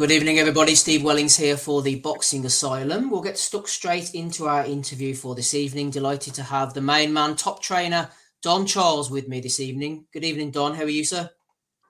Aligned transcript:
Good 0.00 0.12
evening, 0.12 0.38
everybody. 0.38 0.74
Steve 0.76 1.04
Wellings 1.04 1.36
here 1.36 1.58
for 1.58 1.82
the 1.82 1.96
Boxing 1.96 2.46
Asylum. 2.46 3.10
We'll 3.10 3.20
get 3.20 3.36
stuck 3.36 3.68
straight 3.68 4.14
into 4.14 4.48
our 4.48 4.64
interview 4.64 5.14
for 5.14 5.34
this 5.34 5.52
evening. 5.52 5.90
Delighted 5.90 6.32
to 6.36 6.42
have 6.42 6.72
the 6.72 6.80
main 6.80 7.12
man, 7.12 7.36
top 7.36 7.60
trainer, 7.62 8.08
Don 8.40 8.64
Charles, 8.64 9.10
with 9.10 9.28
me 9.28 9.40
this 9.40 9.60
evening. 9.60 10.06
Good 10.10 10.24
evening, 10.24 10.52
Don. 10.52 10.74
How 10.74 10.84
are 10.84 10.88
you, 10.88 11.04
sir? 11.04 11.28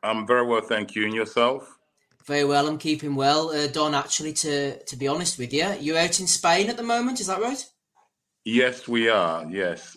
I'm 0.03 0.27
very 0.27 0.45
well, 0.45 0.61
thank 0.61 0.97
you. 0.97 1.05
And 1.05 1.15
yourself? 1.15 1.79
Very 2.27 2.45
well. 2.45 2.67
I'm 2.67 2.79
keeping 2.79 3.15
well. 3.15 3.51
Uh, 3.51 3.69
Don, 3.69 3.95
actually, 3.95 4.33
to 4.33 4.83
to 4.83 4.97
be 4.97 5.07
honest 5.07 5.39
with 5.39 5.53
you, 5.53 5.73
you're 5.79 5.97
out 5.97 6.19
in 6.19 6.27
Spain 6.27 6.69
at 6.69 6.77
the 6.77 6.83
moment. 6.83 7.21
Is 7.21 7.29
that 7.29 7.41
right? 7.41 7.65
Yes, 8.45 8.89
we 8.89 9.09
are. 9.09 9.47
Yes, 9.49 9.97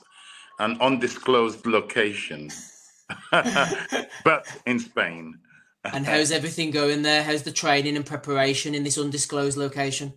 an 0.60 0.78
undisclosed 0.82 1.66
location, 1.66 2.52
but 3.32 4.46
in 4.68 4.78
Spain. 4.78 5.40
And 5.84 6.06
how's 6.06 6.32
everything 6.32 6.72
going 6.72 7.02
there? 7.02 7.24
How's 7.24 7.44
the 7.44 7.52
training 7.52 7.98
and 7.98 8.06
preparation 8.06 8.74
in 8.74 8.84
this 8.84 8.98
undisclosed 8.98 9.58
location? 9.58 10.14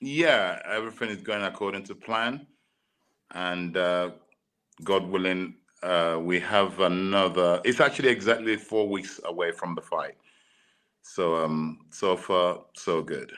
Yeah, 0.00 0.60
everything 0.64 1.10
is 1.10 1.22
going 1.22 1.42
according 1.42 1.84
to 1.84 1.94
plan. 1.94 2.46
And 3.32 3.76
uh, 3.76 4.10
God 4.84 5.08
willing, 5.08 5.54
uh, 5.82 6.18
we 6.20 6.38
have 6.40 6.78
another. 6.80 7.60
It's 7.64 7.80
actually 7.80 8.10
exactly 8.10 8.56
four 8.56 8.88
weeks 8.88 9.20
away 9.24 9.52
from 9.52 9.74
the 9.74 9.82
fight. 9.82 10.14
So, 11.02 11.36
um, 11.44 11.86
so 11.90 12.16
far, 12.16 12.60
so 12.74 13.02
good. 13.02 13.32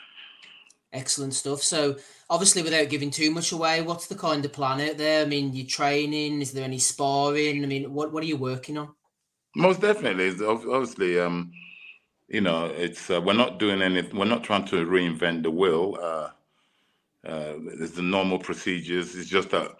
Excellent 0.92 1.34
stuff. 1.34 1.62
So, 1.62 1.96
obviously, 2.28 2.62
without 2.62 2.90
giving 2.90 3.10
too 3.10 3.30
much 3.30 3.52
away, 3.52 3.80
what's 3.80 4.06
the 4.06 4.14
kind 4.14 4.44
of 4.44 4.52
plan 4.52 4.80
out 4.80 4.98
there? 4.98 5.22
I 5.22 5.24
mean, 5.24 5.54
you're 5.54 5.66
training? 5.66 6.42
Is 6.42 6.52
there 6.52 6.64
any 6.64 6.78
sparring? 6.78 7.64
I 7.64 7.66
mean, 7.66 7.92
what 7.92 8.12
what 8.12 8.22
are 8.22 8.26
you 8.26 8.36
working 8.36 8.76
on? 8.76 8.94
Most 9.56 9.80
definitely, 9.82 10.30
obviously, 10.46 11.20
um, 11.20 11.52
you 12.28 12.40
know, 12.42 12.66
it's 12.66 13.10
uh, 13.10 13.20
we're 13.20 13.34
not 13.34 13.58
doing 13.58 13.82
anything. 13.82 14.18
We're 14.18 14.26
not 14.26 14.44
trying 14.44 14.66
to 14.66 14.86
reinvent 14.86 15.44
the 15.44 15.50
wheel. 15.50 15.98
Uh, 16.02 16.30
uh, 17.26 17.54
there's 17.78 17.92
the 17.92 18.02
normal 18.02 18.38
procedures. 18.38 19.14
It's 19.16 19.28
just 19.28 19.50
that 19.50 19.72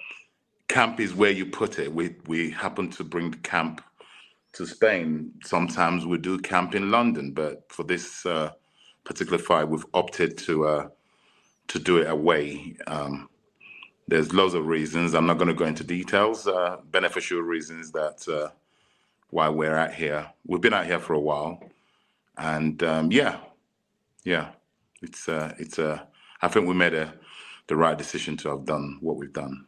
camp 0.69 1.01
is 1.01 1.15
where 1.15 1.33
you 1.33 1.47
put 1.47 1.79
it. 1.79 1.93
We 1.95 2.17
we 2.27 2.51
happen 2.51 2.91
to 2.93 3.05
bring 3.05 3.33
the 3.33 3.39
camp 3.39 3.83
to 4.55 4.67
Spain. 4.67 5.33
Sometimes 5.45 6.07
we 6.07 6.19
do 6.19 6.39
camp 6.39 6.75
in 6.75 6.91
London, 6.91 7.33
but 7.33 7.65
for 7.71 7.85
this 7.85 8.27
uh, 8.27 8.53
particular 9.05 9.39
fight, 9.39 9.69
we've 9.69 9.87
opted 9.95 10.39
to 10.39 10.67
uh, 10.67 10.89
to 11.69 11.79
do 11.81 11.99
it 11.99 12.11
away. 12.11 12.77
Um, 12.87 13.29
there's 14.09 14.33
loads 14.35 14.55
of 14.55 14.67
reasons. 14.67 15.15
I'm 15.15 15.27
not 15.27 15.39
going 15.39 15.49
to 15.49 15.55
go 15.55 15.67
into 15.67 15.85
details. 15.85 16.47
Uh, 16.47 16.79
beneficial 16.91 17.41
reasons 17.41 17.93
that 17.93 18.27
uh, 18.29 18.51
why 19.35 19.49
we're 19.49 19.77
out 19.77 19.93
here. 19.93 20.31
We've 20.47 20.61
been 20.61 20.73
out 20.73 20.87
here 20.87 21.01
for 21.01 21.13
a 21.13 21.21
while, 21.21 21.61
and 22.39 22.81
um, 22.85 23.11
yeah, 23.11 23.39
yeah, 24.23 24.51
it's 25.03 25.29
uh, 25.29 25.53
it's 25.59 25.81
uh, 25.81 25.99
I 26.41 26.47
think 26.47 26.69
we 26.69 26.75
made 26.75 26.95
a 26.95 27.13
the 27.67 27.75
right 27.75 27.99
decision 27.99 28.37
to 28.39 28.51
have 28.51 28.65
done 28.65 28.99
what 29.01 29.17
we've 29.17 29.33
done. 29.33 29.67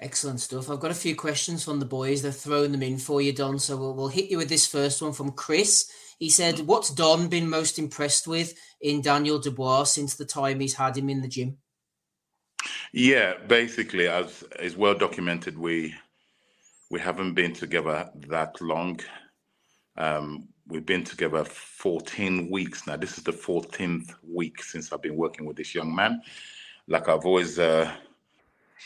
Excellent 0.00 0.40
stuff. 0.40 0.68
I've 0.68 0.80
got 0.80 0.90
a 0.90 0.94
few 0.94 1.14
questions 1.14 1.62
from 1.62 1.78
the 1.78 1.86
boys. 1.86 2.22
They're 2.22 2.32
throwing 2.32 2.72
them 2.72 2.82
in 2.82 2.98
for 2.98 3.22
you, 3.22 3.32
Don. 3.32 3.60
So 3.60 3.76
we'll, 3.76 3.94
we'll 3.94 4.08
hit 4.08 4.30
you 4.30 4.38
with 4.38 4.48
this 4.48 4.66
first 4.66 5.00
one 5.00 5.12
from 5.12 5.30
Chris. 5.30 5.88
He 6.18 6.28
said, 6.28 6.58
What's 6.60 6.90
Don 6.90 7.28
been 7.28 7.48
most 7.48 7.78
impressed 7.78 8.26
with 8.26 8.58
in 8.80 9.00
Daniel 9.00 9.38
Dubois 9.38 9.84
since 9.84 10.16
the 10.16 10.24
time 10.24 10.58
he's 10.58 10.74
had 10.74 10.96
him 10.96 11.08
in 11.08 11.22
the 11.22 11.28
gym? 11.28 11.58
Yeah, 12.92 13.34
basically, 13.46 14.08
as 14.08 14.42
is 14.58 14.76
well 14.76 14.94
documented, 14.94 15.56
we 15.56 15.94
we 16.92 17.00
haven't 17.00 17.32
been 17.32 17.54
together 17.54 18.10
that 18.28 18.60
long. 18.60 19.00
Um, 19.96 20.48
we've 20.68 20.84
been 20.84 21.04
together 21.04 21.42
14 21.42 22.50
weeks 22.50 22.86
now. 22.86 22.96
This 22.96 23.16
is 23.16 23.24
the 23.24 23.32
14th 23.32 24.14
week 24.22 24.62
since 24.62 24.92
I've 24.92 25.00
been 25.00 25.16
working 25.16 25.46
with 25.46 25.56
this 25.56 25.74
young 25.74 25.94
man. 25.94 26.20
Like 26.86 27.08
I've 27.08 27.24
always, 27.24 27.58
uh, 27.58 27.90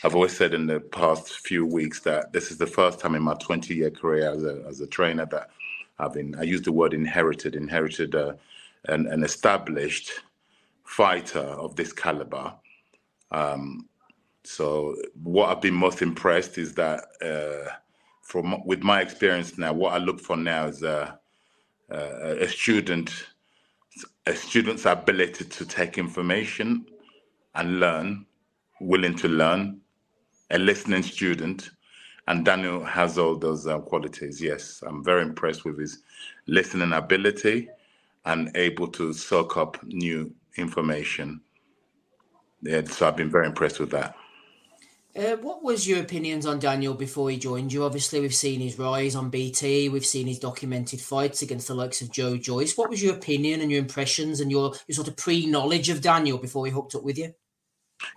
I've 0.05 0.15
always 0.15 0.37
said 0.37 0.53
in 0.53 0.67
the 0.67 0.79
past 0.79 1.45
few 1.45 1.65
weeks 1.65 1.99
that 2.01 2.31
this 2.31 2.49
is 2.49 2.57
the 2.57 2.65
first 2.65 3.01
time 3.01 3.13
in 3.13 3.21
my 3.23 3.33
20 3.41 3.75
year 3.75 3.91
career 3.91 4.31
as 4.31 4.41
a, 4.45 4.63
as 4.69 4.79
a 4.79 4.87
trainer 4.87 5.25
that 5.25 5.49
I've 5.99 6.13
been, 6.13 6.33
I 6.39 6.43
use 6.43 6.61
the 6.61 6.71
word 6.71 6.93
inherited, 6.93 7.57
inherited 7.57 8.15
uh, 8.15 8.35
an, 8.85 9.07
an 9.07 9.21
established 9.21 10.11
fighter 10.85 11.39
of 11.39 11.75
this 11.75 11.91
caliber. 11.91 12.53
Um, 13.31 13.89
so 14.45 14.95
what 15.23 15.49
I've 15.49 15.61
been 15.61 15.73
most 15.73 16.01
impressed 16.01 16.57
is 16.57 16.73
that 16.75 17.03
uh, 17.21 17.69
from 18.27 18.61
with 18.65 18.83
my 18.83 18.99
experience 18.99 19.57
now, 19.57 19.71
what 19.71 19.93
I 19.93 19.99
look 19.99 20.19
for 20.19 20.35
now 20.35 20.67
is 20.67 20.83
a, 20.83 21.17
a, 21.89 22.43
a 22.43 22.47
student, 22.49 23.09
a 24.25 24.35
student's 24.35 24.85
ability 24.85 25.45
to 25.45 25.65
take 25.65 25.97
information 25.97 26.85
and 27.55 27.79
learn, 27.79 28.25
willing 28.81 29.15
to 29.15 29.29
learn, 29.29 29.79
a 30.51 30.59
listening 30.59 31.03
student, 31.03 31.69
and 32.27 32.43
Daniel 32.43 32.83
has 32.83 33.17
all 33.17 33.37
those 33.37 33.65
uh, 33.65 33.79
qualities. 33.79 34.41
Yes, 34.41 34.83
I'm 34.85 35.05
very 35.05 35.21
impressed 35.21 35.63
with 35.63 35.79
his 35.79 35.99
listening 36.47 36.91
ability 36.91 37.69
and 38.25 38.51
able 38.55 38.89
to 38.89 39.13
soak 39.13 39.55
up 39.55 39.81
new 39.85 40.33
information. 40.57 41.39
Yeah, 42.61 42.83
so 42.83 43.07
I've 43.07 43.15
been 43.15 43.31
very 43.31 43.47
impressed 43.47 43.79
with 43.79 43.91
that. 43.91 44.15
Uh, 45.17 45.35
what 45.37 45.63
was 45.63 45.87
your 45.87 45.99
opinions 45.99 46.45
on 46.45 46.59
Daniel 46.59 46.93
before 46.93 47.31
he 47.31 47.37
joined 47.37 47.73
you? 47.73 47.83
Obviously, 47.83 48.19
we've 48.19 48.35
seen 48.35 48.59
his 48.59 48.77
rise 48.77 49.15
on 49.15 49.31
BT. 49.31 49.89
We've 49.89 50.05
seen 50.05 50.27
his 50.27 50.37
documented 50.37 51.01
fights 51.01 51.41
against 51.41 51.67
the 51.67 51.73
likes 51.73 52.01
of 52.01 52.11
Joe 52.11 52.37
Joyce. 52.37 52.77
What 52.77 52.91
was 52.91 53.01
your 53.01 53.15
opinion 53.15 53.61
and 53.61 53.71
your 53.71 53.79
impressions 53.79 54.41
and 54.41 54.51
your, 54.51 54.73
your 54.87 54.95
sort 54.95 55.07
of 55.07 55.17
pre-knowledge 55.17 55.89
of 55.89 56.01
Daniel 56.01 56.37
before 56.37 56.67
he 56.67 56.71
hooked 56.71 56.93
up 56.93 57.03
with 57.03 57.17
you? 57.17 57.33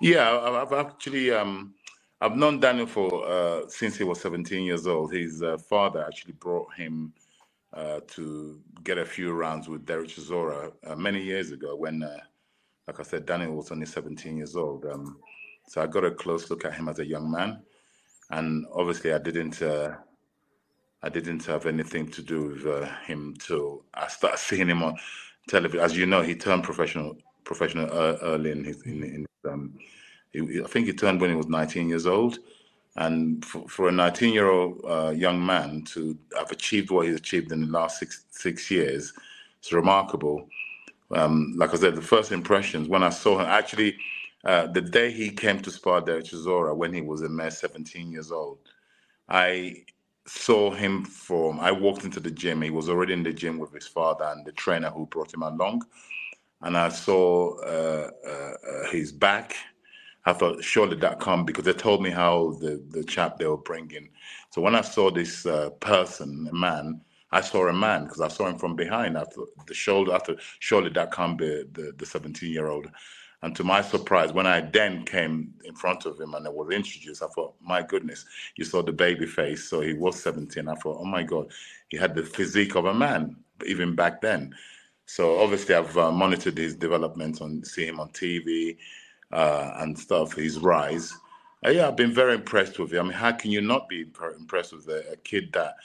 Yeah, 0.00 0.38
I've 0.38 0.72
actually 0.74 1.30
um, 1.30 1.74
I've 2.20 2.36
known 2.36 2.60
Daniel 2.60 2.86
for 2.86 3.26
uh, 3.26 3.68
since 3.68 3.96
he 3.96 4.04
was 4.04 4.20
17 4.20 4.62
years 4.62 4.86
old. 4.86 5.12
His 5.12 5.42
uh, 5.42 5.56
father 5.56 6.04
actually 6.04 6.34
brought 6.34 6.74
him 6.74 7.14
uh, 7.72 8.00
to 8.08 8.60
get 8.84 8.98
a 8.98 9.06
few 9.06 9.32
rounds 9.32 9.68
with 9.68 9.86
Derek 9.86 10.08
Chisora 10.08 10.72
uh, 10.86 10.96
many 10.96 11.22
years 11.22 11.50
ago 11.50 11.76
when, 11.76 12.02
uh, 12.02 12.18
like 12.86 13.00
I 13.00 13.04
said, 13.04 13.24
Daniel 13.24 13.54
was 13.54 13.70
only 13.72 13.86
17 13.86 14.36
years 14.36 14.54
old. 14.54 14.84
Um, 14.84 15.18
so 15.70 15.80
I 15.80 15.86
got 15.86 16.04
a 16.04 16.10
close 16.10 16.50
look 16.50 16.64
at 16.64 16.74
him 16.74 16.88
as 16.88 16.98
a 16.98 17.06
young 17.06 17.30
man, 17.30 17.62
and 18.30 18.66
obviously 18.74 19.12
I 19.12 19.18
didn't. 19.18 19.62
Uh, 19.62 19.94
I 21.00 21.08
didn't 21.08 21.46
have 21.46 21.64
anything 21.64 22.08
to 22.08 22.22
do 22.22 22.48
with 22.48 22.66
uh, 22.66 22.86
him 23.06 23.36
till 23.38 23.84
I 23.94 24.08
started 24.08 24.38
seeing 24.48 24.68
him 24.68 24.82
on 24.82 24.98
television. 25.48 25.78
As 25.78 25.96
you 25.96 26.06
know, 26.06 26.22
he 26.22 26.34
turned 26.34 26.64
professional 26.64 27.16
professional 27.44 27.88
early 27.88 28.50
in 28.50 28.64
his. 28.64 28.82
In, 28.82 29.04
in 29.04 29.26
um, 29.48 29.78
he, 30.32 30.60
I 30.60 30.66
think 30.66 30.86
he 30.86 30.92
turned 30.92 31.20
when 31.20 31.30
he 31.30 31.36
was 31.36 31.46
19 31.46 31.88
years 31.88 32.04
old, 32.04 32.40
and 32.96 33.44
for, 33.44 33.68
for 33.68 33.88
a 33.88 33.92
19 33.92 34.34
year 34.34 34.50
old 34.50 34.84
uh, 34.84 35.10
young 35.10 35.44
man 35.46 35.84
to 35.92 36.18
have 36.36 36.50
achieved 36.50 36.90
what 36.90 37.06
he's 37.06 37.14
achieved 37.14 37.52
in 37.52 37.60
the 37.60 37.68
last 37.68 38.00
six 38.00 38.24
six 38.30 38.72
years, 38.72 39.12
it's 39.60 39.72
remarkable. 39.72 40.48
Um, 41.12 41.54
like 41.56 41.72
I 41.72 41.76
said, 41.76 41.94
the 41.94 42.02
first 42.02 42.32
impressions 42.32 42.88
when 42.88 43.04
I 43.04 43.10
saw 43.10 43.38
him 43.38 43.46
actually 43.46 43.96
uh, 44.44 44.66
the 44.68 44.82
day 44.82 45.12
he 45.12 45.30
came 45.30 45.60
to 45.60 45.70
spar 45.70 46.00
Derek 46.02 46.26
Chisora 46.26 46.76
when 46.76 46.94
he 46.94 47.02
was 47.02 47.22
a 47.22 47.28
mere 47.30 47.50
17 47.50 48.12
years 48.12 48.32
old, 48.32 48.58
I 49.28 49.84
saw 50.26 50.70
him 50.72 51.04
from, 51.04 51.60
I 51.60 51.72
walked 51.72 52.04
into 52.04 52.20
the 52.20 52.30
gym. 52.30 52.62
He 52.62 52.70
was 52.70 52.88
already 52.88 53.14
in 53.14 53.24
the 53.24 53.32
gym 53.32 53.58
with 53.58 53.72
his 53.72 53.86
father 53.88 54.26
and 54.26 54.46
the 54.46 54.52
trainer 54.52 54.90
who 54.90 55.06
brought 55.06 55.34
him 55.34 55.42
along. 55.42 55.82
and 56.62 56.76
I 56.76 56.88
saw 56.90 57.56
uh, 57.60 58.10
uh, 58.26 58.30
uh, 58.30 58.90
his 58.90 59.12
back. 59.12 59.56
I 60.26 60.34
thought 60.34 60.62
surely 60.62 60.96
that 60.98 61.20
come 61.20 61.46
because 61.46 61.64
they 61.64 61.72
told 61.72 62.02
me 62.02 62.10
how 62.10 62.52
the 62.60 62.84
the 62.90 63.04
chap 63.04 63.38
they 63.38 63.46
were 63.46 63.56
bringing. 63.58 64.10
So 64.50 64.62
when 64.62 64.74
I 64.76 64.82
saw 64.82 65.10
this 65.10 65.46
uh, 65.46 65.70
person, 65.80 66.48
a 66.50 66.54
man, 66.54 67.00
I 67.32 67.40
saw 67.40 67.68
a 67.68 67.72
man 67.72 68.04
because 68.04 68.20
I 68.20 68.28
saw 68.28 68.48
him 68.48 68.58
from 68.58 68.76
behind. 68.76 69.18
I 69.18 69.24
thought 69.24 69.48
the 69.66 69.74
shoulder. 69.74 70.14
I 70.14 70.18
thought 70.18 70.40
surely 70.60 70.90
that 70.90 71.12
can't 71.12 71.38
be 71.38 71.64
the 71.72 71.94
the 71.96 72.06
seventeen 72.06 72.52
year 72.52 72.68
old. 72.68 72.88
And 73.42 73.56
to 73.56 73.64
my 73.64 73.80
surprise, 73.80 74.32
when 74.32 74.46
I 74.46 74.60
then 74.60 75.04
came 75.04 75.54
in 75.64 75.74
front 75.74 76.04
of 76.04 76.20
him 76.20 76.34
and 76.34 76.46
I 76.46 76.50
was 76.50 76.70
introduced, 76.70 77.22
I 77.22 77.26
thought, 77.28 77.54
my 77.60 77.82
goodness, 77.82 78.26
you 78.56 78.64
saw 78.64 78.82
the 78.82 78.92
baby 78.92 79.26
face. 79.26 79.64
So 79.64 79.80
he 79.80 79.94
was 79.94 80.22
17. 80.22 80.68
I 80.68 80.74
thought, 80.74 80.98
oh 81.00 81.06
my 81.06 81.22
God, 81.22 81.50
he 81.88 81.96
had 81.96 82.14
the 82.14 82.22
physique 82.22 82.74
of 82.74 82.84
a 82.84 82.92
man, 82.94 83.36
even 83.66 83.94
back 83.94 84.20
then. 84.20 84.54
So 85.06 85.40
obviously, 85.40 85.74
I've 85.74 85.96
uh, 85.96 86.12
monitored 86.12 86.58
his 86.58 86.74
development 86.74 87.40
on, 87.40 87.64
see 87.64 87.86
him 87.86 87.98
on 87.98 88.10
TV 88.10 88.76
uh, 89.32 89.72
and 89.78 89.98
stuff, 89.98 90.34
his 90.34 90.58
rise. 90.58 91.12
Uh, 91.66 91.70
yeah, 91.70 91.88
I've 91.88 91.96
been 91.96 92.12
very 92.12 92.34
impressed 92.34 92.78
with 92.78 92.92
him. 92.92 93.00
I 93.00 93.02
mean, 93.08 93.12
how 93.18 93.32
can 93.32 93.50
you 93.50 93.60
not 93.60 93.88
be 93.88 94.06
impressed 94.38 94.72
with 94.72 94.86
a, 94.88 95.12
a 95.12 95.16
kid 95.16 95.52
that 95.54 95.76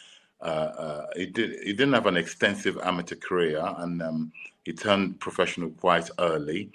uh, 0.41 0.45
uh, 0.45 1.05
he 1.15 1.25
did? 1.25 1.59
He 1.63 1.73
didn't 1.73 1.93
have 1.93 2.05
an 2.05 2.17
extensive 2.17 2.77
amateur 2.83 3.15
career, 3.15 3.63
and 3.77 4.01
um, 4.01 4.31
he 4.63 4.73
turned 4.73 5.19
professional 5.19 5.69
quite 5.71 6.09
early. 6.19 6.69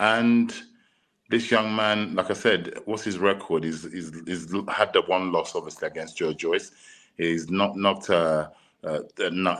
And 0.00 0.54
this 1.30 1.50
young 1.50 1.74
man, 1.74 2.14
like 2.14 2.30
I 2.30 2.34
said, 2.34 2.78
what's 2.84 3.04
his 3.04 3.18
record? 3.18 3.64
He's, 3.64 3.90
he's, 3.90 4.12
he's 4.26 4.52
had 4.68 4.92
the 4.92 5.02
one 5.06 5.32
loss, 5.32 5.54
obviously, 5.54 5.88
against 5.88 6.16
Joe 6.18 6.32
Joyce. 6.32 6.70
He's 7.16 7.50
not 7.50 7.76
knocked 7.76 8.10
uh, 8.10 8.48
uh, 8.84 9.00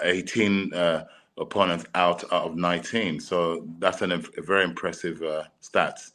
18 0.03 0.75
uh, 0.75 1.05
opponents 1.38 1.87
out, 1.94 2.25
out 2.33 2.44
of 2.44 2.56
19. 2.56 3.21
So 3.21 3.67
that's 3.79 4.03
an, 4.03 4.12
a 4.12 4.19
very 4.43 4.65
impressive 4.65 5.23
uh, 5.23 5.44
stats. 5.62 6.12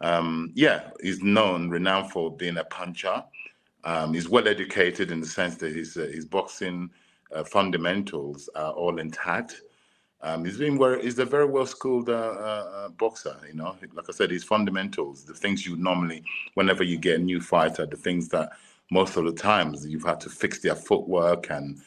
Um, 0.00 0.50
yeah, 0.54 0.90
he's 1.00 1.22
known, 1.22 1.70
renowned 1.70 2.10
for 2.10 2.34
being 2.34 2.56
a 2.56 2.64
puncher. 2.64 3.22
Um, 3.84 4.14
he's 4.14 4.28
well 4.28 4.48
educated 4.48 5.10
in 5.10 5.20
the 5.20 5.26
sense 5.26 5.56
that 5.56 5.74
his, 5.74 5.96
uh, 5.96 6.08
his 6.12 6.24
boxing 6.24 6.90
uh, 7.32 7.44
fundamentals 7.44 8.48
are 8.56 8.72
all 8.72 8.98
intact. 8.98 9.62
Um, 10.22 10.44
he's 10.44 10.58
been 10.58 10.78
he's 11.00 11.18
a 11.18 11.24
very 11.24 11.46
well 11.46 11.66
schooled 11.66 12.08
uh, 12.08 12.12
uh, 12.12 12.88
boxer. 12.90 13.36
You 13.48 13.54
know, 13.54 13.76
like 13.94 14.08
I 14.08 14.12
said, 14.12 14.30
his 14.30 14.44
fundamentals, 14.44 15.24
the 15.24 15.34
things 15.34 15.66
you 15.66 15.76
normally, 15.76 16.22
whenever 16.54 16.84
you 16.84 16.96
get 16.98 17.20
a 17.20 17.22
new 17.22 17.40
fighter, 17.40 17.86
the 17.86 17.96
things 17.96 18.28
that 18.28 18.50
most 18.90 19.16
of 19.16 19.24
the 19.24 19.32
times 19.32 19.86
you've 19.86 20.04
had 20.04 20.20
to 20.20 20.30
fix 20.30 20.60
their 20.60 20.76
footwork 20.76 21.50
and 21.50 21.80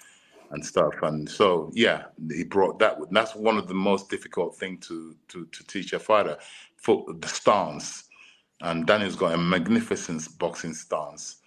and 0.51 0.65
stuff. 0.65 0.93
And 1.01 1.29
so, 1.29 1.71
yeah, 1.73 2.05
he 2.29 2.43
brought 2.43 2.79
that. 2.79 2.97
That's 3.11 3.35
one 3.35 3.57
of 3.57 3.67
the 3.67 3.73
most 3.73 4.09
difficult 4.09 4.57
thing 4.57 4.79
to 4.79 5.15
to 5.29 5.45
to 5.45 5.67
teach 5.67 5.93
a 5.93 5.99
fighter, 5.99 6.37
foot 6.75 7.21
the 7.21 7.27
stance. 7.29 8.03
And 8.61 8.85
Daniel's 8.85 9.15
got 9.15 9.33
a 9.33 9.37
magnificent 9.37 10.27
boxing 10.39 10.73
stance. 10.73 11.37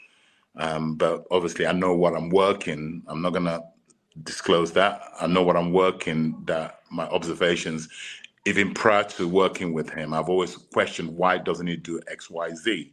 Um, 0.56 0.96
but 0.96 1.24
obviously, 1.30 1.66
I 1.66 1.72
know 1.72 1.94
what 1.94 2.14
I'm 2.16 2.30
working. 2.30 3.02
I'm 3.08 3.22
not 3.22 3.34
gonna 3.34 3.60
disclose 4.24 4.72
that. 4.72 5.02
I 5.20 5.26
know 5.26 5.42
what 5.42 5.56
I'm 5.56 5.72
working, 5.72 6.42
that 6.46 6.77
my 6.90 7.06
observations, 7.08 7.88
even 8.46 8.72
prior 8.72 9.04
to 9.04 9.28
working 9.28 9.72
with 9.72 9.90
him, 9.90 10.14
I've 10.14 10.28
always 10.28 10.56
questioned 10.56 11.14
why 11.16 11.38
doesn't 11.38 11.66
he 11.66 11.76
do 11.76 12.00
X, 12.08 12.30
Y, 12.30 12.50
Z. 12.54 12.92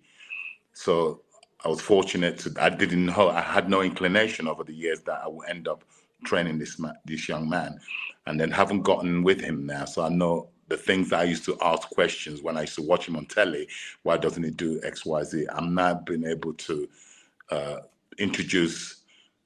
So 0.73 1.21
I 1.63 1.67
was 1.69 1.81
fortunate 1.81 2.37
to, 2.39 2.53
I 2.59 2.69
didn't 2.69 3.05
know, 3.05 3.29
I 3.29 3.41
had 3.41 3.69
no 3.69 3.81
inclination 3.81 4.47
over 4.47 4.63
the 4.63 4.73
years 4.73 5.01
that 5.01 5.21
I 5.23 5.27
would 5.27 5.47
end 5.49 5.67
up 5.67 5.83
training 6.25 6.59
this 6.59 6.77
man, 6.79 6.95
this 7.05 7.29
young 7.29 7.47
man. 7.47 7.79
And 8.27 8.39
then 8.39 8.51
haven't 8.51 8.81
gotten 8.81 9.23
with 9.23 9.39
him 9.39 9.65
now. 9.65 9.85
So 9.85 10.01
I 10.01 10.09
know 10.09 10.49
the 10.67 10.77
things 10.77 11.13
I 11.13 11.23
used 11.23 11.45
to 11.45 11.57
ask 11.61 11.87
questions 11.89 12.41
when 12.41 12.57
I 12.57 12.61
used 12.61 12.75
to 12.75 12.81
watch 12.81 13.07
him 13.07 13.15
on 13.15 13.27
telly, 13.27 13.67
why 14.03 14.17
doesn't 14.17 14.43
he 14.43 14.49
do 14.49 14.81
X, 14.83 15.05
Y, 15.05 15.23
Z? 15.23 15.47
I'm 15.53 15.75
now 15.75 15.93
being 15.93 16.25
able 16.25 16.53
to 16.53 16.89
uh, 17.51 17.77
introduce 18.17 19.03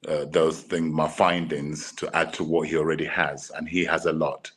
uh, 0.08 0.24
those 0.26 0.62
things, 0.62 0.92
my 0.92 1.08
findings, 1.08 1.92
to 1.92 2.14
add 2.16 2.32
to 2.34 2.44
what 2.44 2.68
he 2.68 2.76
already 2.76 3.04
has, 3.04 3.50
and 3.54 3.68
he 3.68 3.84
has 3.84 4.06
a 4.06 4.12
lot. 4.12 4.50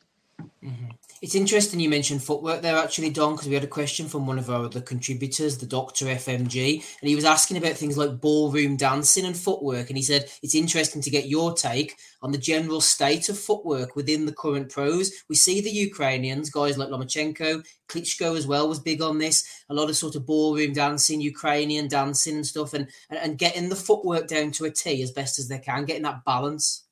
Mm-hmm. 0.62 0.90
It's 1.24 1.34
interesting 1.34 1.80
you 1.80 1.88
mentioned 1.88 2.22
footwork 2.22 2.60
there, 2.60 2.76
actually, 2.76 3.08
Don, 3.08 3.32
because 3.32 3.48
we 3.48 3.54
had 3.54 3.64
a 3.64 3.66
question 3.66 4.08
from 4.08 4.26
one 4.26 4.38
of 4.38 4.50
our 4.50 4.66
other 4.66 4.82
contributors, 4.82 5.56
the 5.56 5.64
Doctor 5.64 6.04
FMG, 6.04 6.74
and 7.00 7.08
he 7.08 7.14
was 7.14 7.24
asking 7.24 7.56
about 7.56 7.78
things 7.78 7.96
like 7.96 8.20
ballroom 8.20 8.76
dancing 8.76 9.24
and 9.24 9.34
footwork. 9.34 9.88
And 9.88 9.96
he 9.96 10.02
said 10.02 10.30
it's 10.42 10.54
interesting 10.54 11.00
to 11.00 11.08
get 11.08 11.26
your 11.26 11.54
take 11.54 11.96
on 12.20 12.30
the 12.30 12.36
general 12.36 12.82
state 12.82 13.30
of 13.30 13.38
footwork 13.38 13.96
within 13.96 14.26
the 14.26 14.34
current 14.34 14.70
pros. 14.70 15.12
We 15.30 15.34
see 15.34 15.62
the 15.62 15.70
Ukrainians, 15.70 16.50
guys 16.50 16.76
like 16.76 16.90
Lomachenko, 16.90 17.64
Klitschko 17.88 18.36
as 18.36 18.46
well 18.46 18.68
was 18.68 18.78
big 18.80 19.00
on 19.00 19.16
this. 19.16 19.64
A 19.70 19.74
lot 19.74 19.88
of 19.88 19.96
sort 19.96 20.16
of 20.16 20.26
ballroom 20.26 20.74
dancing, 20.74 21.22
Ukrainian 21.22 21.88
dancing 21.88 22.34
and 22.34 22.46
stuff, 22.46 22.74
and, 22.74 22.86
and, 23.08 23.18
and 23.18 23.38
getting 23.38 23.70
the 23.70 23.76
footwork 23.76 24.28
down 24.28 24.50
to 24.50 24.66
a 24.66 24.70
T 24.70 25.02
as 25.02 25.10
best 25.10 25.38
as 25.38 25.48
they 25.48 25.58
can, 25.58 25.86
getting 25.86 26.02
that 26.02 26.22
balance. 26.26 26.83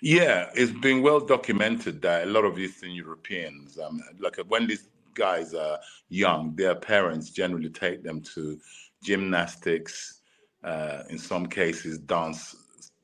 Yeah, 0.00 0.50
it's 0.54 0.72
been 0.72 1.02
well 1.02 1.20
documented 1.20 2.02
that 2.02 2.24
a 2.28 2.30
lot 2.30 2.44
of 2.44 2.58
Eastern 2.58 2.92
Europeans, 2.92 3.78
um, 3.78 4.00
like 4.20 4.36
when 4.48 4.66
these 4.66 4.88
guys 5.14 5.54
are 5.54 5.78
young, 6.08 6.54
their 6.54 6.76
parents 6.76 7.30
generally 7.30 7.70
take 7.70 8.04
them 8.04 8.20
to 8.34 8.58
gymnastics, 9.02 10.20
uh, 10.64 11.02
in 11.10 11.18
some 11.18 11.46
cases, 11.46 11.98
dance 11.98 12.54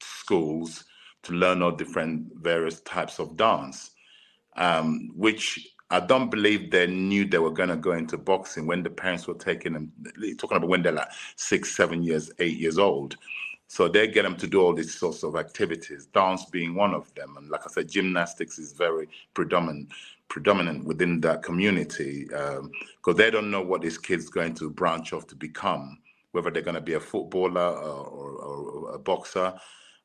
schools 0.00 0.84
to 1.24 1.32
learn 1.32 1.62
all 1.62 1.72
different 1.72 2.26
various 2.36 2.80
types 2.82 3.18
of 3.18 3.36
dance, 3.36 3.90
um, 4.56 5.10
which 5.16 5.68
I 5.90 6.00
don't 6.00 6.30
believe 6.30 6.70
they 6.70 6.86
knew 6.86 7.24
they 7.24 7.38
were 7.38 7.50
going 7.50 7.68
to 7.70 7.76
go 7.76 7.92
into 7.92 8.18
boxing 8.18 8.66
when 8.66 8.82
the 8.82 8.90
parents 8.90 9.26
were 9.26 9.34
taking 9.34 9.74
them, 9.74 9.92
talking 10.38 10.56
about 10.56 10.68
when 10.68 10.82
they're 10.82 10.92
like 10.92 11.10
six, 11.36 11.76
seven 11.76 12.02
years, 12.02 12.30
eight 12.38 12.58
years 12.58 12.78
old. 12.78 13.16
So 13.74 13.88
they 13.88 14.06
get 14.06 14.22
them 14.22 14.36
to 14.36 14.46
do 14.46 14.62
all 14.62 14.72
these 14.72 14.94
sorts 14.94 15.24
of 15.24 15.34
activities, 15.34 16.06
dance 16.06 16.44
being 16.44 16.76
one 16.76 16.94
of 16.94 17.12
them. 17.16 17.34
And 17.36 17.50
like 17.50 17.62
I 17.66 17.68
said, 17.68 17.90
gymnastics 17.90 18.56
is 18.56 18.70
very 18.70 19.08
predominant 19.34 19.88
predominant 20.28 20.84
within 20.84 21.20
that 21.22 21.42
community 21.42 22.26
because 22.28 22.60
um, 22.60 23.16
they 23.16 23.32
don't 23.32 23.50
know 23.50 23.62
what 23.62 23.82
this 23.82 23.98
kid's 23.98 24.28
going 24.28 24.54
to 24.54 24.70
branch 24.70 25.12
off 25.12 25.26
to 25.26 25.34
become, 25.34 25.98
whether 26.30 26.52
they're 26.52 26.62
going 26.62 26.76
to 26.76 26.80
be 26.80 26.94
a 26.94 27.00
footballer 27.00 27.68
or, 27.68 28.06
or, 28.06 28.30
or 28.36 28.94
a 28.94 28.98
boxer 29.00 29.52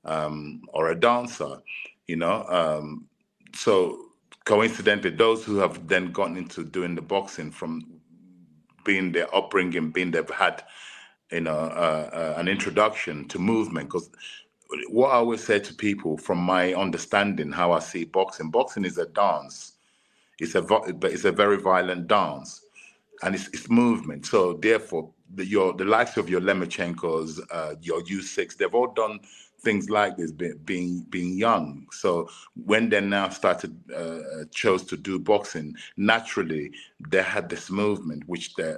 um, 0.04 0.63
or 0.69 0.89
a 0.89 1.00
dancer, 1.00 1.62
you 2.07 2.15
know. 2.15 2.45
Um, 2.50 3.06
so 3.54 4.00
coincidentally, 4.45 5.15
those 5.15 5.45
who 5.45 5.57
have 5.57 5.88
then 5.88 6.12
gotten 6.12 6.38
into 6.38 6.63
doing 6.63 6.95
the 6.95 7.04
boxing 7.04 7.51
from 7.51 7.86
being 8.84 9.12
their 9.12 9.34
upbringing, 9.36 9.91
being 9.91 10.10
they've 10.10 10.27
had 10.32 10.63
you 11.31 11.41
know, 11.41 11.51
uh, 11.51 12.09
uh, 12.13 12.39
an 12.39 12.48
introduction 12.48 13.27
to 13.29 13.39
movement. 13.39 13.89
Because 13.89 14.09
what 14.89 15.09
I 15.09 15.15
always 15.15 15.43
say 15.43 15.59
to 15.59 15.74
people, 15.74 16.17
from 16.17 16.38
my 16.39 16.74
understanding, 16.74 17.51
how 17.51 17.71
I 17.71 17.79
see 17.79 18.05
boxing, 18.05 18.50
boxing 18.50 18.86
is 18.86 18.98
a 18.98 19.07
dance. 19.07 19.74
It's 20.39 20.55
a 20.55 20.62
but 20.62 21.12
it's 21.12 21.25
a 21.25 21.31
very 21.31 21.57
violent 21.57 22.07
dance, 22.07 22.62
and 23.24 23.36
it's, 23.36 23.50
it's 23.50 23.69
movement. 23.69 24.25
So 24.25 24.53
therefore, 24.53 25.12
the, 25.36 25.45
your 25.45 25.74
the 25.74 25.86
likes 25.86 26.15
of 26.17 26.29
your 26.29 26.41
Lomachenko's, 26.41 27.41
uh, 27.51 27.75
your 27.81 28.01
Usyks, 28.03 28.55
they've 28.55 28.74
all 28.74 28.93
done 28.93 29.19
things 29.62 29.89
like 29.89 30.18
this 30.18 30.32
being 30.32 31.06
being 31.10 31.38
young. 31.38 31.88
So 31.92 32.30
when 32.66 32.89
they 32.89 33.01
now 33.01 33.30
started 33.30 33.75
uh, 33.96 34.46
chose 34.51 34.84
to 34.86 34.98
do 34.98 35.20
boxing, 35.20 35.75
naturally 35.98 36.72
they 37.10 37.22
had 37.22 37.50
this 37.50 37.70
movement, 37.70 38.24
which 38.28 38.56
they 38.56 38.75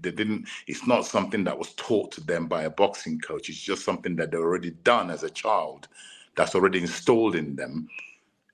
they 0.00 0.10
didn't. 0.10 0.48
It's 0.66 0.86
not 0.86 1.06
something 1.06 1.44
that 1.44 1.58
was 1.58 1.74
taught 1.74 2.12
to 2.12 2.20
them 2.20 2.46
by 2.46 2.62
a 2.64 2.70
boxing 2.70 3.20
coach. 3.20 3.48
It's 3.48 3.58
just 3.60 3.84
something 3.84 4.16
that 4.16 4.30
they 4.30 4.38
already 4.38 4.72
done 4.84 5.10
as 5.10 5.22
a 5.22 5.30
child, 5.30 5.88
that's 6.36 6.54
already 6.54 6.80
installed 6.80 7.34
in 7.36 7.56
them. 7.56 7.88